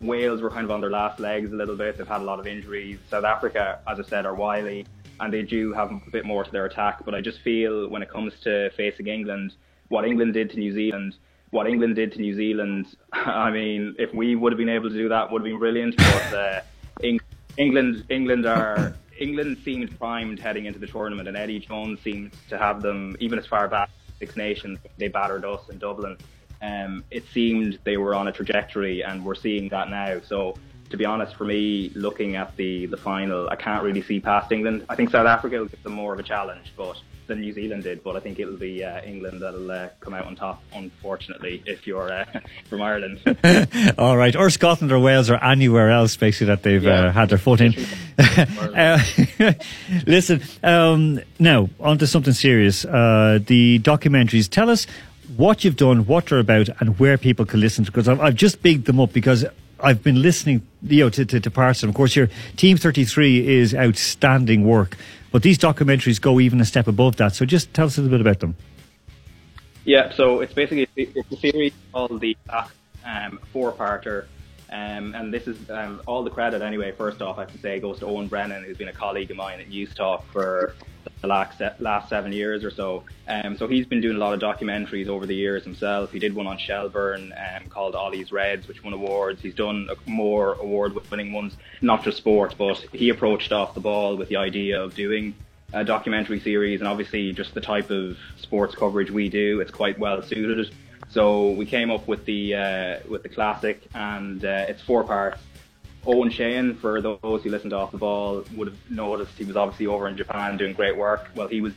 [0.00, 1.98] Wales were kind of on their last legs a little bit.
[1.98, 3.00] They've had a lot of injuries.
[3.10, 4.86] South Africa, as I said, are wily
[5.20, 7.04] and they do have a bit more to their attack.
[7.04, 9.54] But I just feel when it comes to facing England,
[9.88, 11.16] what England did to New Zealand,
[11.50, 14.96] what England did to New Zealand, I mean, if we would have been able to
[14.96, 15.96] do that, would have been brilliant.
[15.96, 16.60] But uh,
[17.02, 17.20] Eng-
[17.56, 22.58] England, England are England seemed primed heading into the tournament, and Eddie Jones seemed to
[22.58, 24.78] have them even as far back as Six Nations.
[24.98, 26.18] They battered us in Dublin.
[26.62, 30.20] Um, it seemed they were on a trajectory, and we're seeing that now.
[30.26, 30.56] So
[30.90, 34.52] to be honest, for me, looking at the, the final, I can't really see past
[34.52, 34.84] England.
[34.88, 37.82] I think South Africa will give them more of a challenge, but than New Zealand
[37.84, 38.02] did.
[38.04, 40.62] But I think it'll be uh, England that'll uh, come out on top.
[40.74, 42.24] Unfortunately, if you're uh,
[42.68, 43.20] from Ireland.
[43.98, 47.06] All right, or Scotland or Wales or anywhere else, basically that they've Yeah.
[47.06, 47.74] uh, had their foot in.
[48.76, 48.98] Uh,
[50.06, 52.84] listen, um, now on to something serious.
[52.84, 54.48] Uh, the documentaries.
[54.48, 54.86] Tell us
[55.36, 57.90] what you've done, what you're about, and where people can listen to.
[57.90, 59.44] Because I've, I've just bigged them up because
[59.80, 61.90] I've been listening, you know, to, to, to parts of them.
[61.90, 64.96] Of course, your Team 33 is outstanding work,
[65.36, 67.34] but these documentaries go even a step above that.
[67.34, 68.56] So just tell us a little bit about them.
[69.84, 72.34] Yeah, so it's basically it's a series called the
[73.04, 74.28] um, four-parter,
[74.70, 76.92] um, and this is um, all the credit anyway.
[76.92, 79.60] First off, I to say goes to Owen Brennan, who's been a colleague of mine
[79.60, 80.74] at News Talk for
[81.20, 83.04] the last last seven years or so.
[83.28, 86.12] Um, so he's been doing a lot of documentaries over the years himself.
[86.12, 89.40] He did one on Shelbourne um, called Ollie's Reds, which won awards.
[89.40, 94.28] He's done more award-winning ones, not just sports, but he approached off the ball with
[94.28, 95.34] the idea of doing
[95.72, 99.98] a documentary series, and obviously just the type of sports coverage we do, it's quite
[99.98, 100.72] well suited.
[101.08, 105.40] So we came up with the uh, with the classic, and uh, it's four parts.
[106.06, 109.56] Owen Shane, for those who listened to Off the Ball, would have noticed he was
[109.56, 111.28] obviously over in Japan doing great work.
[111.34, 111.72] Well, he was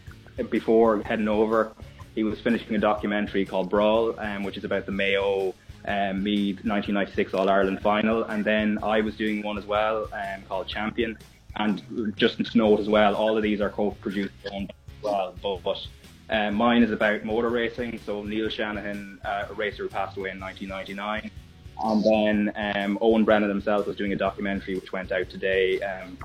[0.50, 1.72] before heading over.
[2.16, 5.56] He was finishing a documentary called Brawl, um, which is about the Mayo
[5.86, 10.42] um, Meath 1996 All Ireland final, and then I was doing one as well um,
[10.48, 11.18] called Champion.
[11.56, 14.68] And just to note as well, all of these are co-produced as
[15.02, 15.88] well, but
[16.30, 18.00] uh, mine is about motor racing.
[18.06, 21.32] So Neil Shanahan, uh, a racer who passed away in 1999.
[21.82, 26.18] And then um, Owen Brennan himself was doing a documentary which went out today um,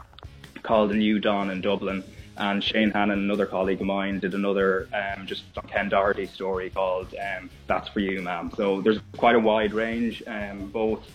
[0.62, 2.02] called The New Dawn in Dublin.
[2.36, 7.14] And Shane Hannon, another colleague of mine, did another um, just Ken Doherty story called
[7.14, 8.50] um, That's For You, Ma'am.
[8.56, 11.06] So there's quite a wide range, um, both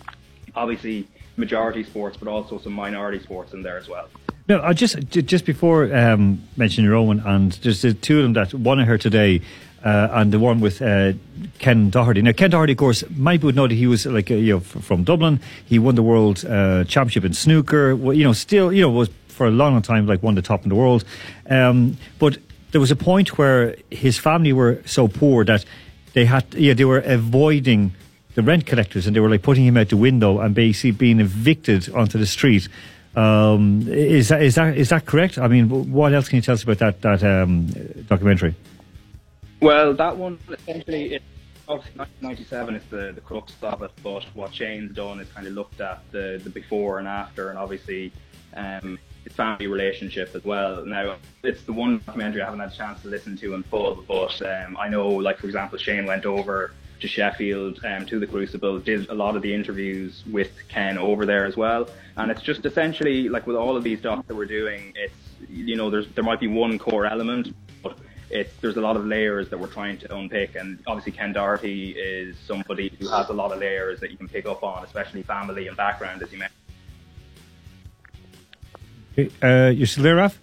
[0.54, 4.08] obviously majority sports, but also some minority sports in there as well.
[4.48, 8.52] No, I just just before um, mentioning Owen, and there's the two of them that
[8.54, 9.42] one I heard today,
[9.84, 11.12] uh, and the one with uh,
[11.58, 12.22] Ken Doherty.
[12.22, 14.60] Now, Ken Doherty, of course, many people know that he was like uh, you know
[14.60, 15.40] from Dublin.
[15.66, 17.94] He won the world uh, championship in snooker.
[17.94, 20.46] Well, you know, still you know was for a long time like one of the
[20.46, 21.04] top in the world.
[21.48, 22.38] Um, but
[22.72, 25.64] there was a point where his family were so poor that
[26.12, 27.92] they had yeah they were avoiding
[28.34, 31.20] the rent collectors and they were like putting him out the window and basically being
[31.20, 32.68] evicted onto the street.
[33.16, 35.38] Um, is that is that is that correct?
[35.38, 37.66] I mean, what else can you tell us about that that um,
[38.08, 38.54] documentary?
[39.60, 41.22] Well, that one essentially, it,
[41.68, 45.54] obviously 1997 is the the crux of it, but what Shane's done is kind of
[45.54, 48.12] looked at the the before and after, and obviously
[48.54, 48.98] um,
[49.30, 50.84] family relationship as well.
[50.84, 54.04] Now, it's the one documentary I haven't had a chance to listen to in full,
[54.06, 58.26] but um, I know, like for example, Shane went over to Sheffield um, to the
[58.26, 61.88] Crucible, did a lot of the interviews with Ken over there as well.
[62.16, 65.14] And it's just essentially like with all of these docs that we're doing, it's
[65.48, 67.98] you know there's there might be one core element, but
[68.30, 70.54] it's there's a lot of layers that we're trying to unpick.
[70.54, 74.28] And obviously Ken Doherty is somebody who has a lot of layers that you can
[74.28, 76.56] pick up on, especially family and background, as you mentioned.
[79.42, 80.38] Uh, you're still there, Raf?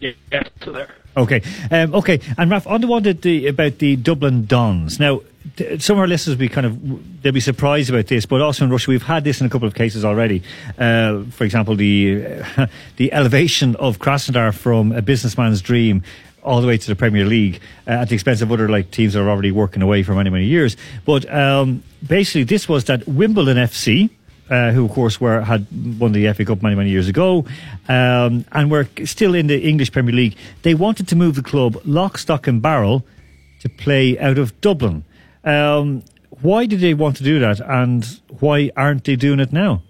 [0.00, 0.12] Yeah,
[0.60, 0.94] still there.
[1.16, 5.00] Okay, um, okay, and Raf, on the one that the, about the Dublin Dons.
[5.00, 5.22] Now,
[5.78, 8.64] some of our listeners will be kind of they'll be surprised about this, but also
[8.64, 10.42] in Russia we've had this in a couple of cases already.
[10.78, 12.42] Uh, for example, the
[12.96, 16.02] the elevation of Krasnodar from a businessman's dream
[16.42, 19.14] all the way to the Premier League uh, at the expense of other like teams
[19.14, 20.76] that are already working away for many many years.
[21.04, 24.10] But um, basically, this was that Wimbledon FC
[24.50, 25.66] uh, who of course were had
[25.98, 27.44] won the FA Cup many many years ago,
[27.88, 30.36] um, and were still in the English Premier League.
[30.62, 33.04] They wanted to move the club lock, stock, and barrel
[33.60, 35.04] to play out of Dublin.
[35.46, 36.02] Um,
[36.42, 38.04] why did they want to do that, and
[38.40, 39.82] why aren't they doing it now?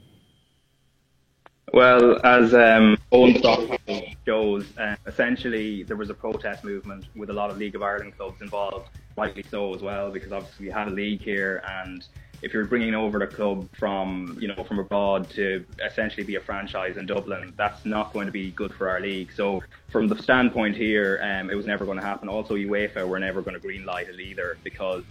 [1.72, 3.80] Well, as um, Owen Stock
[4.24, 8.16] shows, uh, essentially there was a protest movement with a lot of League of Ireland
[8.16, 12.06] clubs involved, rightly so as well, because obviously we had a league here and
[12.42, 16.40] if you're bringing over the club from you know from abroad to essentially be a
[16.40, 19.32] franchise in Dublin, that's not going to be good for our league.
[19.32, 22.28] So from the standpoint here, um, it was never going to happen.
[22.28, 25.04] Also, UEFA were never going to greenlight it either because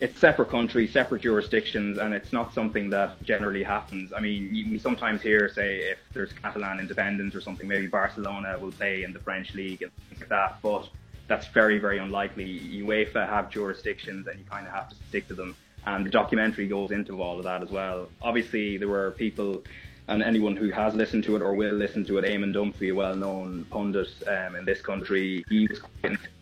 [0.00, 4.12] it's separate countries, separate jurisdictions, and it's not something that generally happens.
[4.12, 8.72] I mean, we sometimes hear, say, if there's Catalan independence or something, maybe Barcelona will
[8.72, 10.88] play in the French league and things like that, but
[11.26, 12.60] that's very, very unlikely.
[12.82, 16.68] UEFA have jurisdictions, and you kind of have to stick to them and the documentary
[16.68, 18.08] goes into all of that as well.
[18.20, 19.62] Obviously, there were people,
[20.08, 22.92] and anyone who has listened to it or will listen to it, Eamon Dunphy, a
[22.92, 25.80] well-known pundit um, in this country, he was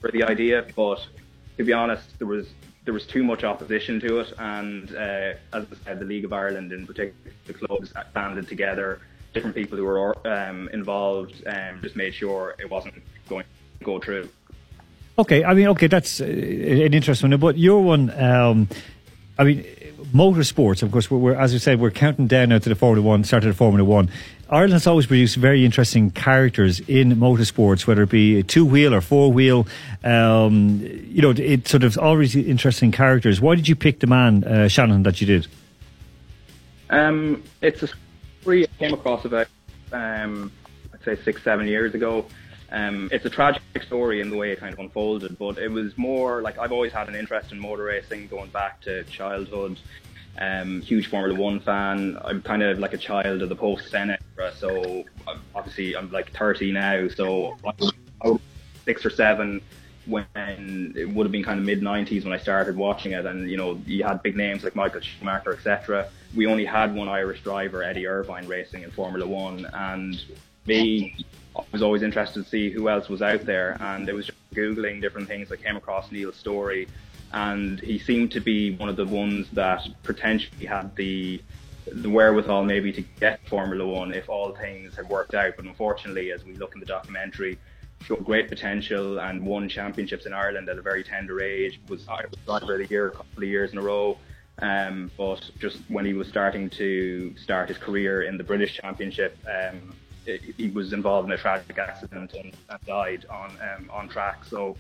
[0.01, 1.05] for the idea, but
[1.59, 2.49] to be honest, there was
[2.87, 6.33] there was too much opposition to it, and uh, as I said, the League of
[6.33, 9.01] Ireland in particular, the clubs banded together,
[9.35, 12.95] different people who were um, involved, um, just made sure it wasn't
[13.29, 13.45] going
[13.81, 14.29] to go through.
[15.19, 17.41] Okay, I mean, okay, that's uh, an interesting one.
[17.41, 18.69] But your one, um,
[19.37, 19.65] I mean,
[20.15, 23.07] motorsports, of course, we're, we're, as we said, we're counting down now to the Formula
[23.07, 24.11] One, started of Formula One.
[24.49, 29.01] Ireland has always produced very interesting characters in motorsports, whether it be two wheel or
[29.01, 29.67] four wheel.
[30.05, 33.41] Um, you know, it's sort of always interesting characters.
[33.41, 35.49] Why did you pick the man, uh, Shannon, that you did?
[36.91, 37.89] Um, it's a
[38.41, 39.49] story I came across about,
[39.91, 40.53] um,
[40.95, 42.27] I'd say six, seven years ago.
[42.71, 45.97] Um, it's a tragic story in the way it kind of unfolded, but it was
[45.99, 49.79] more like I've always had an interest in motor racing going back to childhood.
[50.39, 52.19] Um, huge Formula One fan.
[52.25, 55.05] I'm kind of like a child of the post Senna era, so
[55.55, 57.09] obviously I'm like 30 now.
[57.09, 58.41] So I was
[58.85, 59.61] six or seven
[60.07, 63.51] when it would have been kind of mid 90s when I started watching it, and
[63.51, 66.09] you know you had big names like Michael Schumacher, etc.
[66.35, 70.23] We only had one Irish driver, Eddie Irvine, racing in Formula One, and
[70.67, 71.17] me,
[71.57, 74.39] I was always interested to see who else was out there, and it was just
[74.55, 75.51] googling different things.
[75.51, 76.89] I came across Neil's story,
[77.33, 81.43] and he seemed to be one of the ones that potentially had the
[81.93, 85.55] the wherewithal maybe to get Formula One if all things had worked out.
[85.57, 87.59] But unfortunately, as we look in the documentary,
[88.03, 91.81] showed great potential and won championships in Ireland at a very tender age.
[91.89, 92.05] Was
[92.45, 94.19] driver of the year a couple of years in a row.
[94.59, 99.37] Um, but just when he was starting to start his career in the British Championship,
[99.47, 104.09] um, it, he was involved in a tragic accident and, and died on um, on
[104.09, 104.45] track.
[104.45, 104.77] So.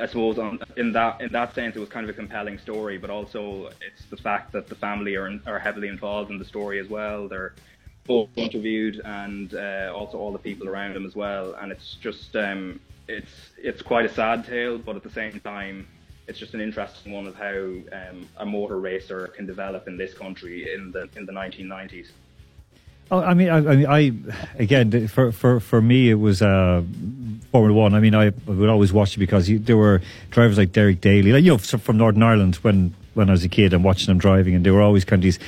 [0.00, 2.98] I suppose on, in that in that sense, it was kind of a compelling story,
[2.98, 6.44] but also it's the fact that the family are in, are heavily involved in the
[6.44, 7.28] story as well.
[7.28, 7.54] They're
[8.06, 11.54] both interviewed, and uh, also all the people around them as well.
[11.54, 15.86] And it's just um, it's it's quite a sad tale, but at the same time,
[16.26, 20.14] it's just an interesting one of how um, a motor racer can develop in this
[20.14, 22.08] country in the in the 1990s.
[23.10, 24.12] Oh, I mean, I, I, I
[24.58, 26.82] again for for for me it was uh,
[27.50, 27.94] Formula One.
[27.94, 30.00] I mean, I would always watch it because you, there were
[30.30, 33.48] drivers like Derek Daly, like you know, from Northern Ireland when when I was a
[33.48, 35.38] kid and watching them driving, and they were always kind of these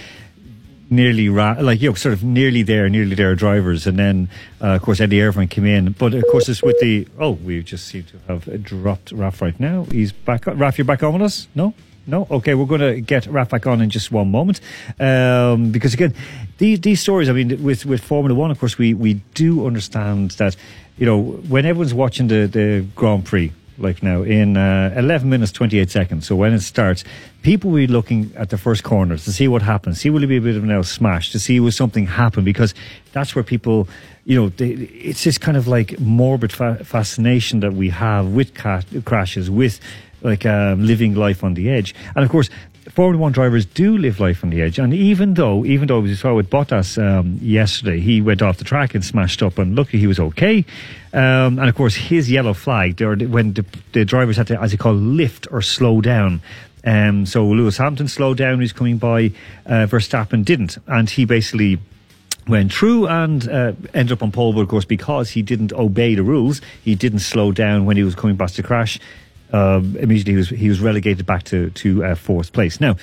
[0.91, 4.29] nearly ra- like you know sort of nearly there, nearly there drivers, and then
[4.61, 5.93] uh, of course Eddie Irvine came in.
[5.93, 9.59] But of course, it's with the oh, we just seem to have dropped Raf right
[9.61, 9.85] now.
[9.85, 10.49] He's back.
[10.49, 10.59] on.
[10.59, 11.49] Raf, you're back on with us?
[11.55, 11.75] No.
[12.05, 12.55] No, okay.
[12.55, 14.61] We're going to get Raf back on in just one moment,
[14.99, 16.15] um, because again,
[16.63, 17.29] these these stories.
[17.29, 20.57] I mean, with with Formula One, of course, we we do understand that
[20.97, 25.51] you know when everyone's watching the the Grand Prix, like now in uh, 11 minutes
[25.51, 26.27] 28 seconds.
[26.27, 27.03] So when it starts,
[27.43, 30.01] people will be looking at the first corners to see what happens.
[30.01, 32.75] See will it be a bit of an smash to see will something happen because
[33.13, 33.89] that's where people,
[34.25, 38.55] you know, they, it's this kind of like morbid fa- fascination that we have with
[38.55, 39.81] ca- crashes, with
[40.23, 42.51] like um, living life on the edge, and of course.
[42.91, 46.14] Formula One drivers do live life on the edge, and even though, even though we
[46.16, 50.01] saw with Bottas um, yesterday, he went off the track and smashed up, and luckily
[50.01, 50.64] he was okay.
[51.12, 54.72] Um, and of course, his yellow flag, there, when the, the drivers had to, as
[54.72, 56.43] they call, lift or slow down.
[56.85, 59.33] Um, so Lewis Hamilton slowed down, he was coming by,
[59.64, 61.78] uh, Verstappen didn't, and he basically
[62.49, 66.16] went through and uh, ended up on pole, but of course, because he didn't obey
[66.16, 68.99] the rules, he didn't slow down when he was coming past the crash.
[69.53, 72.80] Um, immediately, he was he was relegated back to to uh, fourth place.
[72.80, 72.96] Now,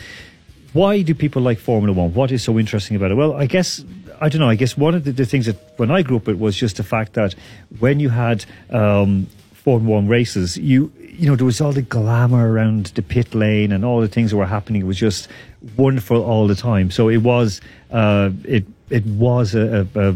[0.73, 2.13] why do people like Formula One?
[2.13, 3.15] What is so interesting about it?
[3.15, 3.83] Well, I guess
[4.21, 4.49] I don't know.
[4.49, 6.77] I guess one of the, the things that when I grew up, it was just
[6.77, 7.35] the fact that
[7.79, 12.51] when you had um, Formula One races, you you know there was all the glamour
[12.51, 14.81] around the pit lane and all the things that were happening.
[14.81, 15.27] It was just
[15.77, 16.91] wonderful all the time.
[16.91, 20.15] So it was uh, it it was a, a, a a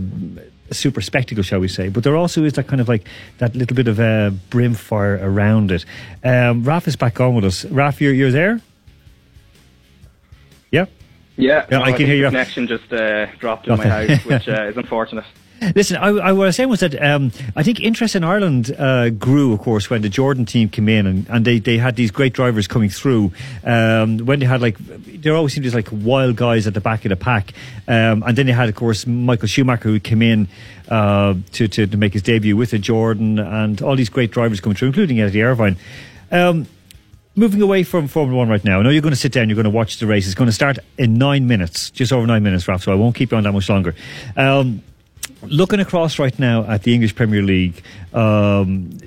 [0.73, 1.89] super spectacle, shall we say?
[1.89, 3.05] But there also is that kind of like
[3.39, 5.85] that little bit of uh, brimfire around it.
[6.23, 7.65] Um, Raf is back on with us.
[7.65, 8.61] Raf, you're you're there.
[10.71, 10.85] Yeah.
[11.35, 12.25] Yeah, Yeah, no, I can think hear the you.
[12.27, 15.25] Connection just uh, dropped in my house, which uh, is unfortunate.
[15.75, 18.75] Listen, I, I, what I was saying was that um, I think interest in Ireland
[18.77, 21.95] uh, grew, of course, when the Jordan team came in, and, and they, they had
[21.95, 23.31] these great drivers coming through.
[23.63, 26.81] Um, when they had like, there always seemed to these like wild guys at the
[26.81, 27.53] back of the pack,
[27.87, 30.49] um, and then they had, of course, Michael Schumacher who came in
[30.89, 34.59] uh, to, to to make his debut with a Jordan, and all these great drivers
[34.59, 35.77] coming through, including Eddie Irvine.
[36.29, 36.67] Um,
[37.35, 39.55] moving away from Formula One right now, I know you're going to sit down, you're
[39.55, 40.25] going to watch the race.
[40.25, 43.15] It's going to start in nine minutes, just over nine minutes, Ralph, so I won't
[43.15, 43.95] keep you on that much longer.
[44.35, 44.83] Um,
[45.47, 47.83] looking across right now at the English Premier League,
[48.13, 48.97] um,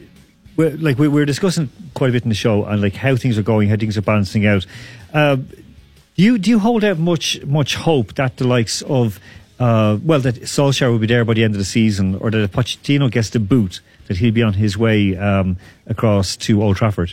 [0.57, 3.39] we're, like we, we're discussing quite a bit in the show and like how things
[3.39, 4.66] are going, how things are balancing out.
[5.12, 9.20] Uh, do you do you hold out much much hope that the likes of
[9.61, 12.53] uh, well that Solskjaer will be there by the end of the season, or that
[12.53, 17.12] Pochettino gets the boot, that he'll be on his way um, across to Old Trafford?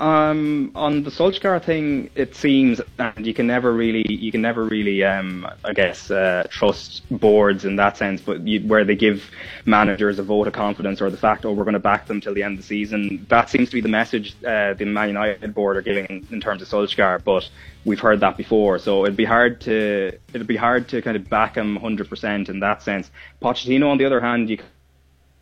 [0.00, 4.64] Um, on the Solskjaer thing, it seems, and you can never really, you can never
[4.64, 8.22] really, um, I guess, uh, trust boards in that sense.
[8.22, 9.30] But you, where they give
[9.66, 12.32] managers a vote of confidence, or the fact, oh, we're going to back them till
[12.32, 15.54] the end of the season, that seems to be the message uh, the Man United
[15.54, 17.22] board are giving in, in terms of Solskjaer.
[17.22, 17.46] But
[17.84, 21.28] we've heard that before, so it'd be hard to, it'd be hard to kind of
[21.28, 23.10] back him 100% in that sense.
[23.42, 24.60] Pochettino, on the other hand, you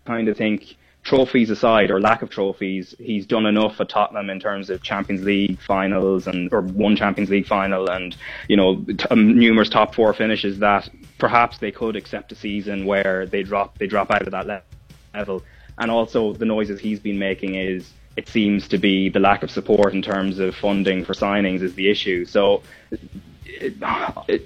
[0.05, 0.77] kind of think
[1.09, 5.25] trophies aside or lack of trophies, he's done enough at Tottenham in terms of Champions
[5.25, 8.15] League finals and or one Champions League final and
[8.49, 12.85] you know t- um, numerous top four finishes that perhaps they could accept a season
[12.85, 14.63] where they drop they drop out of that le-
[15.15, 15.43] level.
[15.79, 19.51] And also the noises he's been making is it seems to be the lack of
[19.51, 22.25] support in terms of funding for signings is the issue.
[22.27, 22.63] So.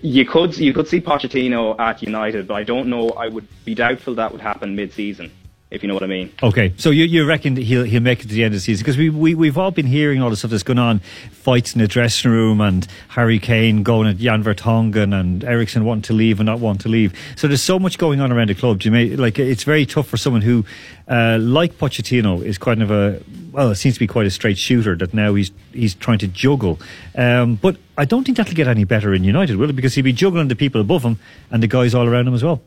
[0.01, 3.11] You could you could see Pochettino at United, but I don't know.
[3.11, 5.31] I would be doubtful that would happen mid-season
[5.73, 6.31] if you know what I mean.
[6.43, 8.83] Okay, so you, you reckon he'll he'll make it to the end of the season
[8.83, 10.99] because we, we we've all been hearing all the stuff that's going on,
[11.31, 16.03] fights in the dressing room, and Harry Kane going at Jan Vertonghen and Eriksen wanting
[16.03, 17.19] to leave and not wanting to leave.
[17.37, 18.81] So there's so much going on around the club.
[18.81, 20.67] Do You may like it's very tough for someone who,
[21.09, 24.59] uh, like Pochettino, is kind of a well, it seems to be quite a straight
[24.59, 26.79] shooter that now he's he's trying to juggle.
[27.17, 29.77] Um, but I don't think that'll get any better in United, will it?
[29.77, 31.19] Because he'll be juggling the people above him
[31.51, 32.61] and the guys all around him as well.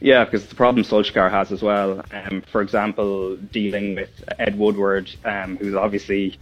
[0.00, 2.04] Yeah, because the problem Solskjaer has as well.
[2.12, 6.38] Um, for example, dealing with Ed Woodward, um, who's obviously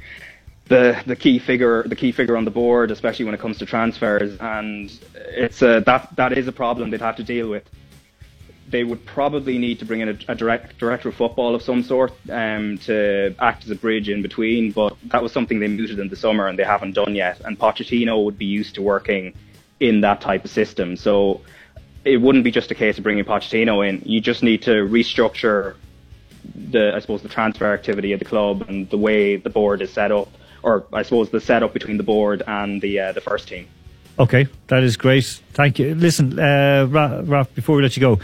[0.67, 3.67] the the key figure, the key figure on the board, especially when it comes to
[3.67, 7.65] transfers, and it's a, that that is a problem they'd have to deal with.
[8.71, 11.83] They would probably need to bring in a, a direct, director of football of some
[11.83, 15.99] sort um, to act as a bridge in between, but that was something they mooted
[15.99, 17.41] in the summer and they haven't done yet.
[17.45, 19.35] And Pochettino would be used to working
[19.81, 21.43] in that type of system, so
[22.05, 24.03] it wouldn't be just a case of bringing Pochettino in.
[24.05, 25.75] You just need to restructure
[26.55, 29.93] the, I suppose, the transfer activity of the club and the way the board is
[29.93, 30.29] set up,
[30.63, 33.67] or I suppose the setup between the board and the uh, the first team.
[34.19, 35.25] Okay, that is great.
[35.53, 35.95] Thank you.
[35.95, 38.21] Listen, uh, Ralph, before we let you go,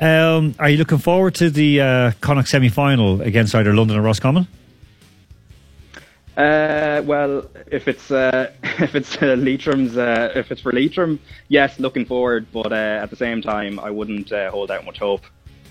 [0.00, 4.02] um, are you looking forward to the uh, Connacht semi final against either London or
[4.02, 4.46] Roscommon?
[6.36, 11.78] Uh, well, if it's uh, if it's uh, Leitrim's, uh, if it's for Leitrim, yes,
[11.78, 12.46] looking forward.
[12.52, 15.22] But uh, at the same time, I wouldn't uh, hold out much hope.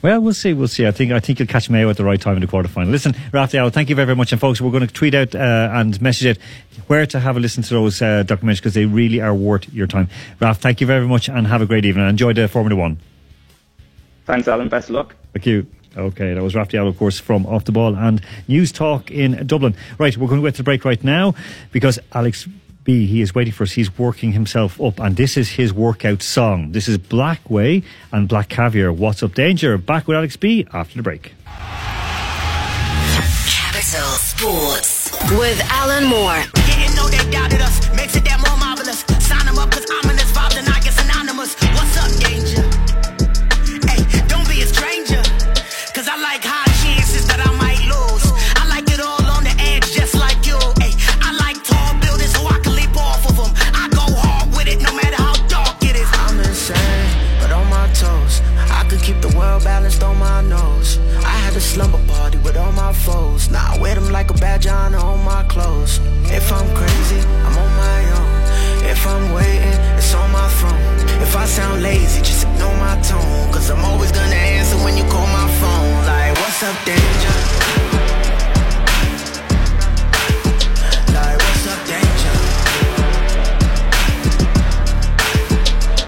[0.02, 0.54] Well, we'll see.
[0.54, 0.88] We'll see.
[0.88, 2.90] I think I think you'll catch Mayo at the right time in the quarterfinal.
[2.90, 4.32] Listen, Ralph Diallo, thank you very, very much.
[4.32, 6.40] And folks, we're going to tweet out uh, and message it
[6.88, 9.88] where to have a listen to those uh, documentaries because they really are worth your
[9.88, 10.10] time.
[10.40, 12.08] Ralph, thank you very much and have a great evening.
[12.08, 13.00] Enjoy the Formula One.
[14.26, 14.70] Thanks, Alan.
[14.70, 15.16] Best of luck.
[15.34, 15.68] Thank you.
[15.96, 19.46] Okay, that was Ralph Diallo, of course, from Off the Ball and News Talk in
[19.46, 19.76] Dublin.
[19.98, 21.36] Right, we're going to go to the break right now
[21.72, 22.48] because Alex
[22.84, 23.74] B, he is waiting for us.
[23.74, 26.72] He's working himself up, and this is his workout song.
[26.72, 28.94] This is Blackway and Black Caviar.
[28.94, 29.78] What's Up Danger?
[29.78, 31.34] Back with Alex B after the break.
[33.46, 36.44] Capital Sports with Alan Moore.
[62.92, 63.50] my foes.
[63.50, 66.00] Now nah, I wear them like a badge on all my clothes.
[66.40, 68.32] If I'm crazy, I'm on my own.
[68.94, 71.22] If I'm waiting, it's on my phone.
[71.26, 73.54] If I sound lazy, just ignore my tone.
[73.54, 76.06] Cause I'm always gonna answer when you call my phone.
[76.06, 77.91] Like, what's up, danger?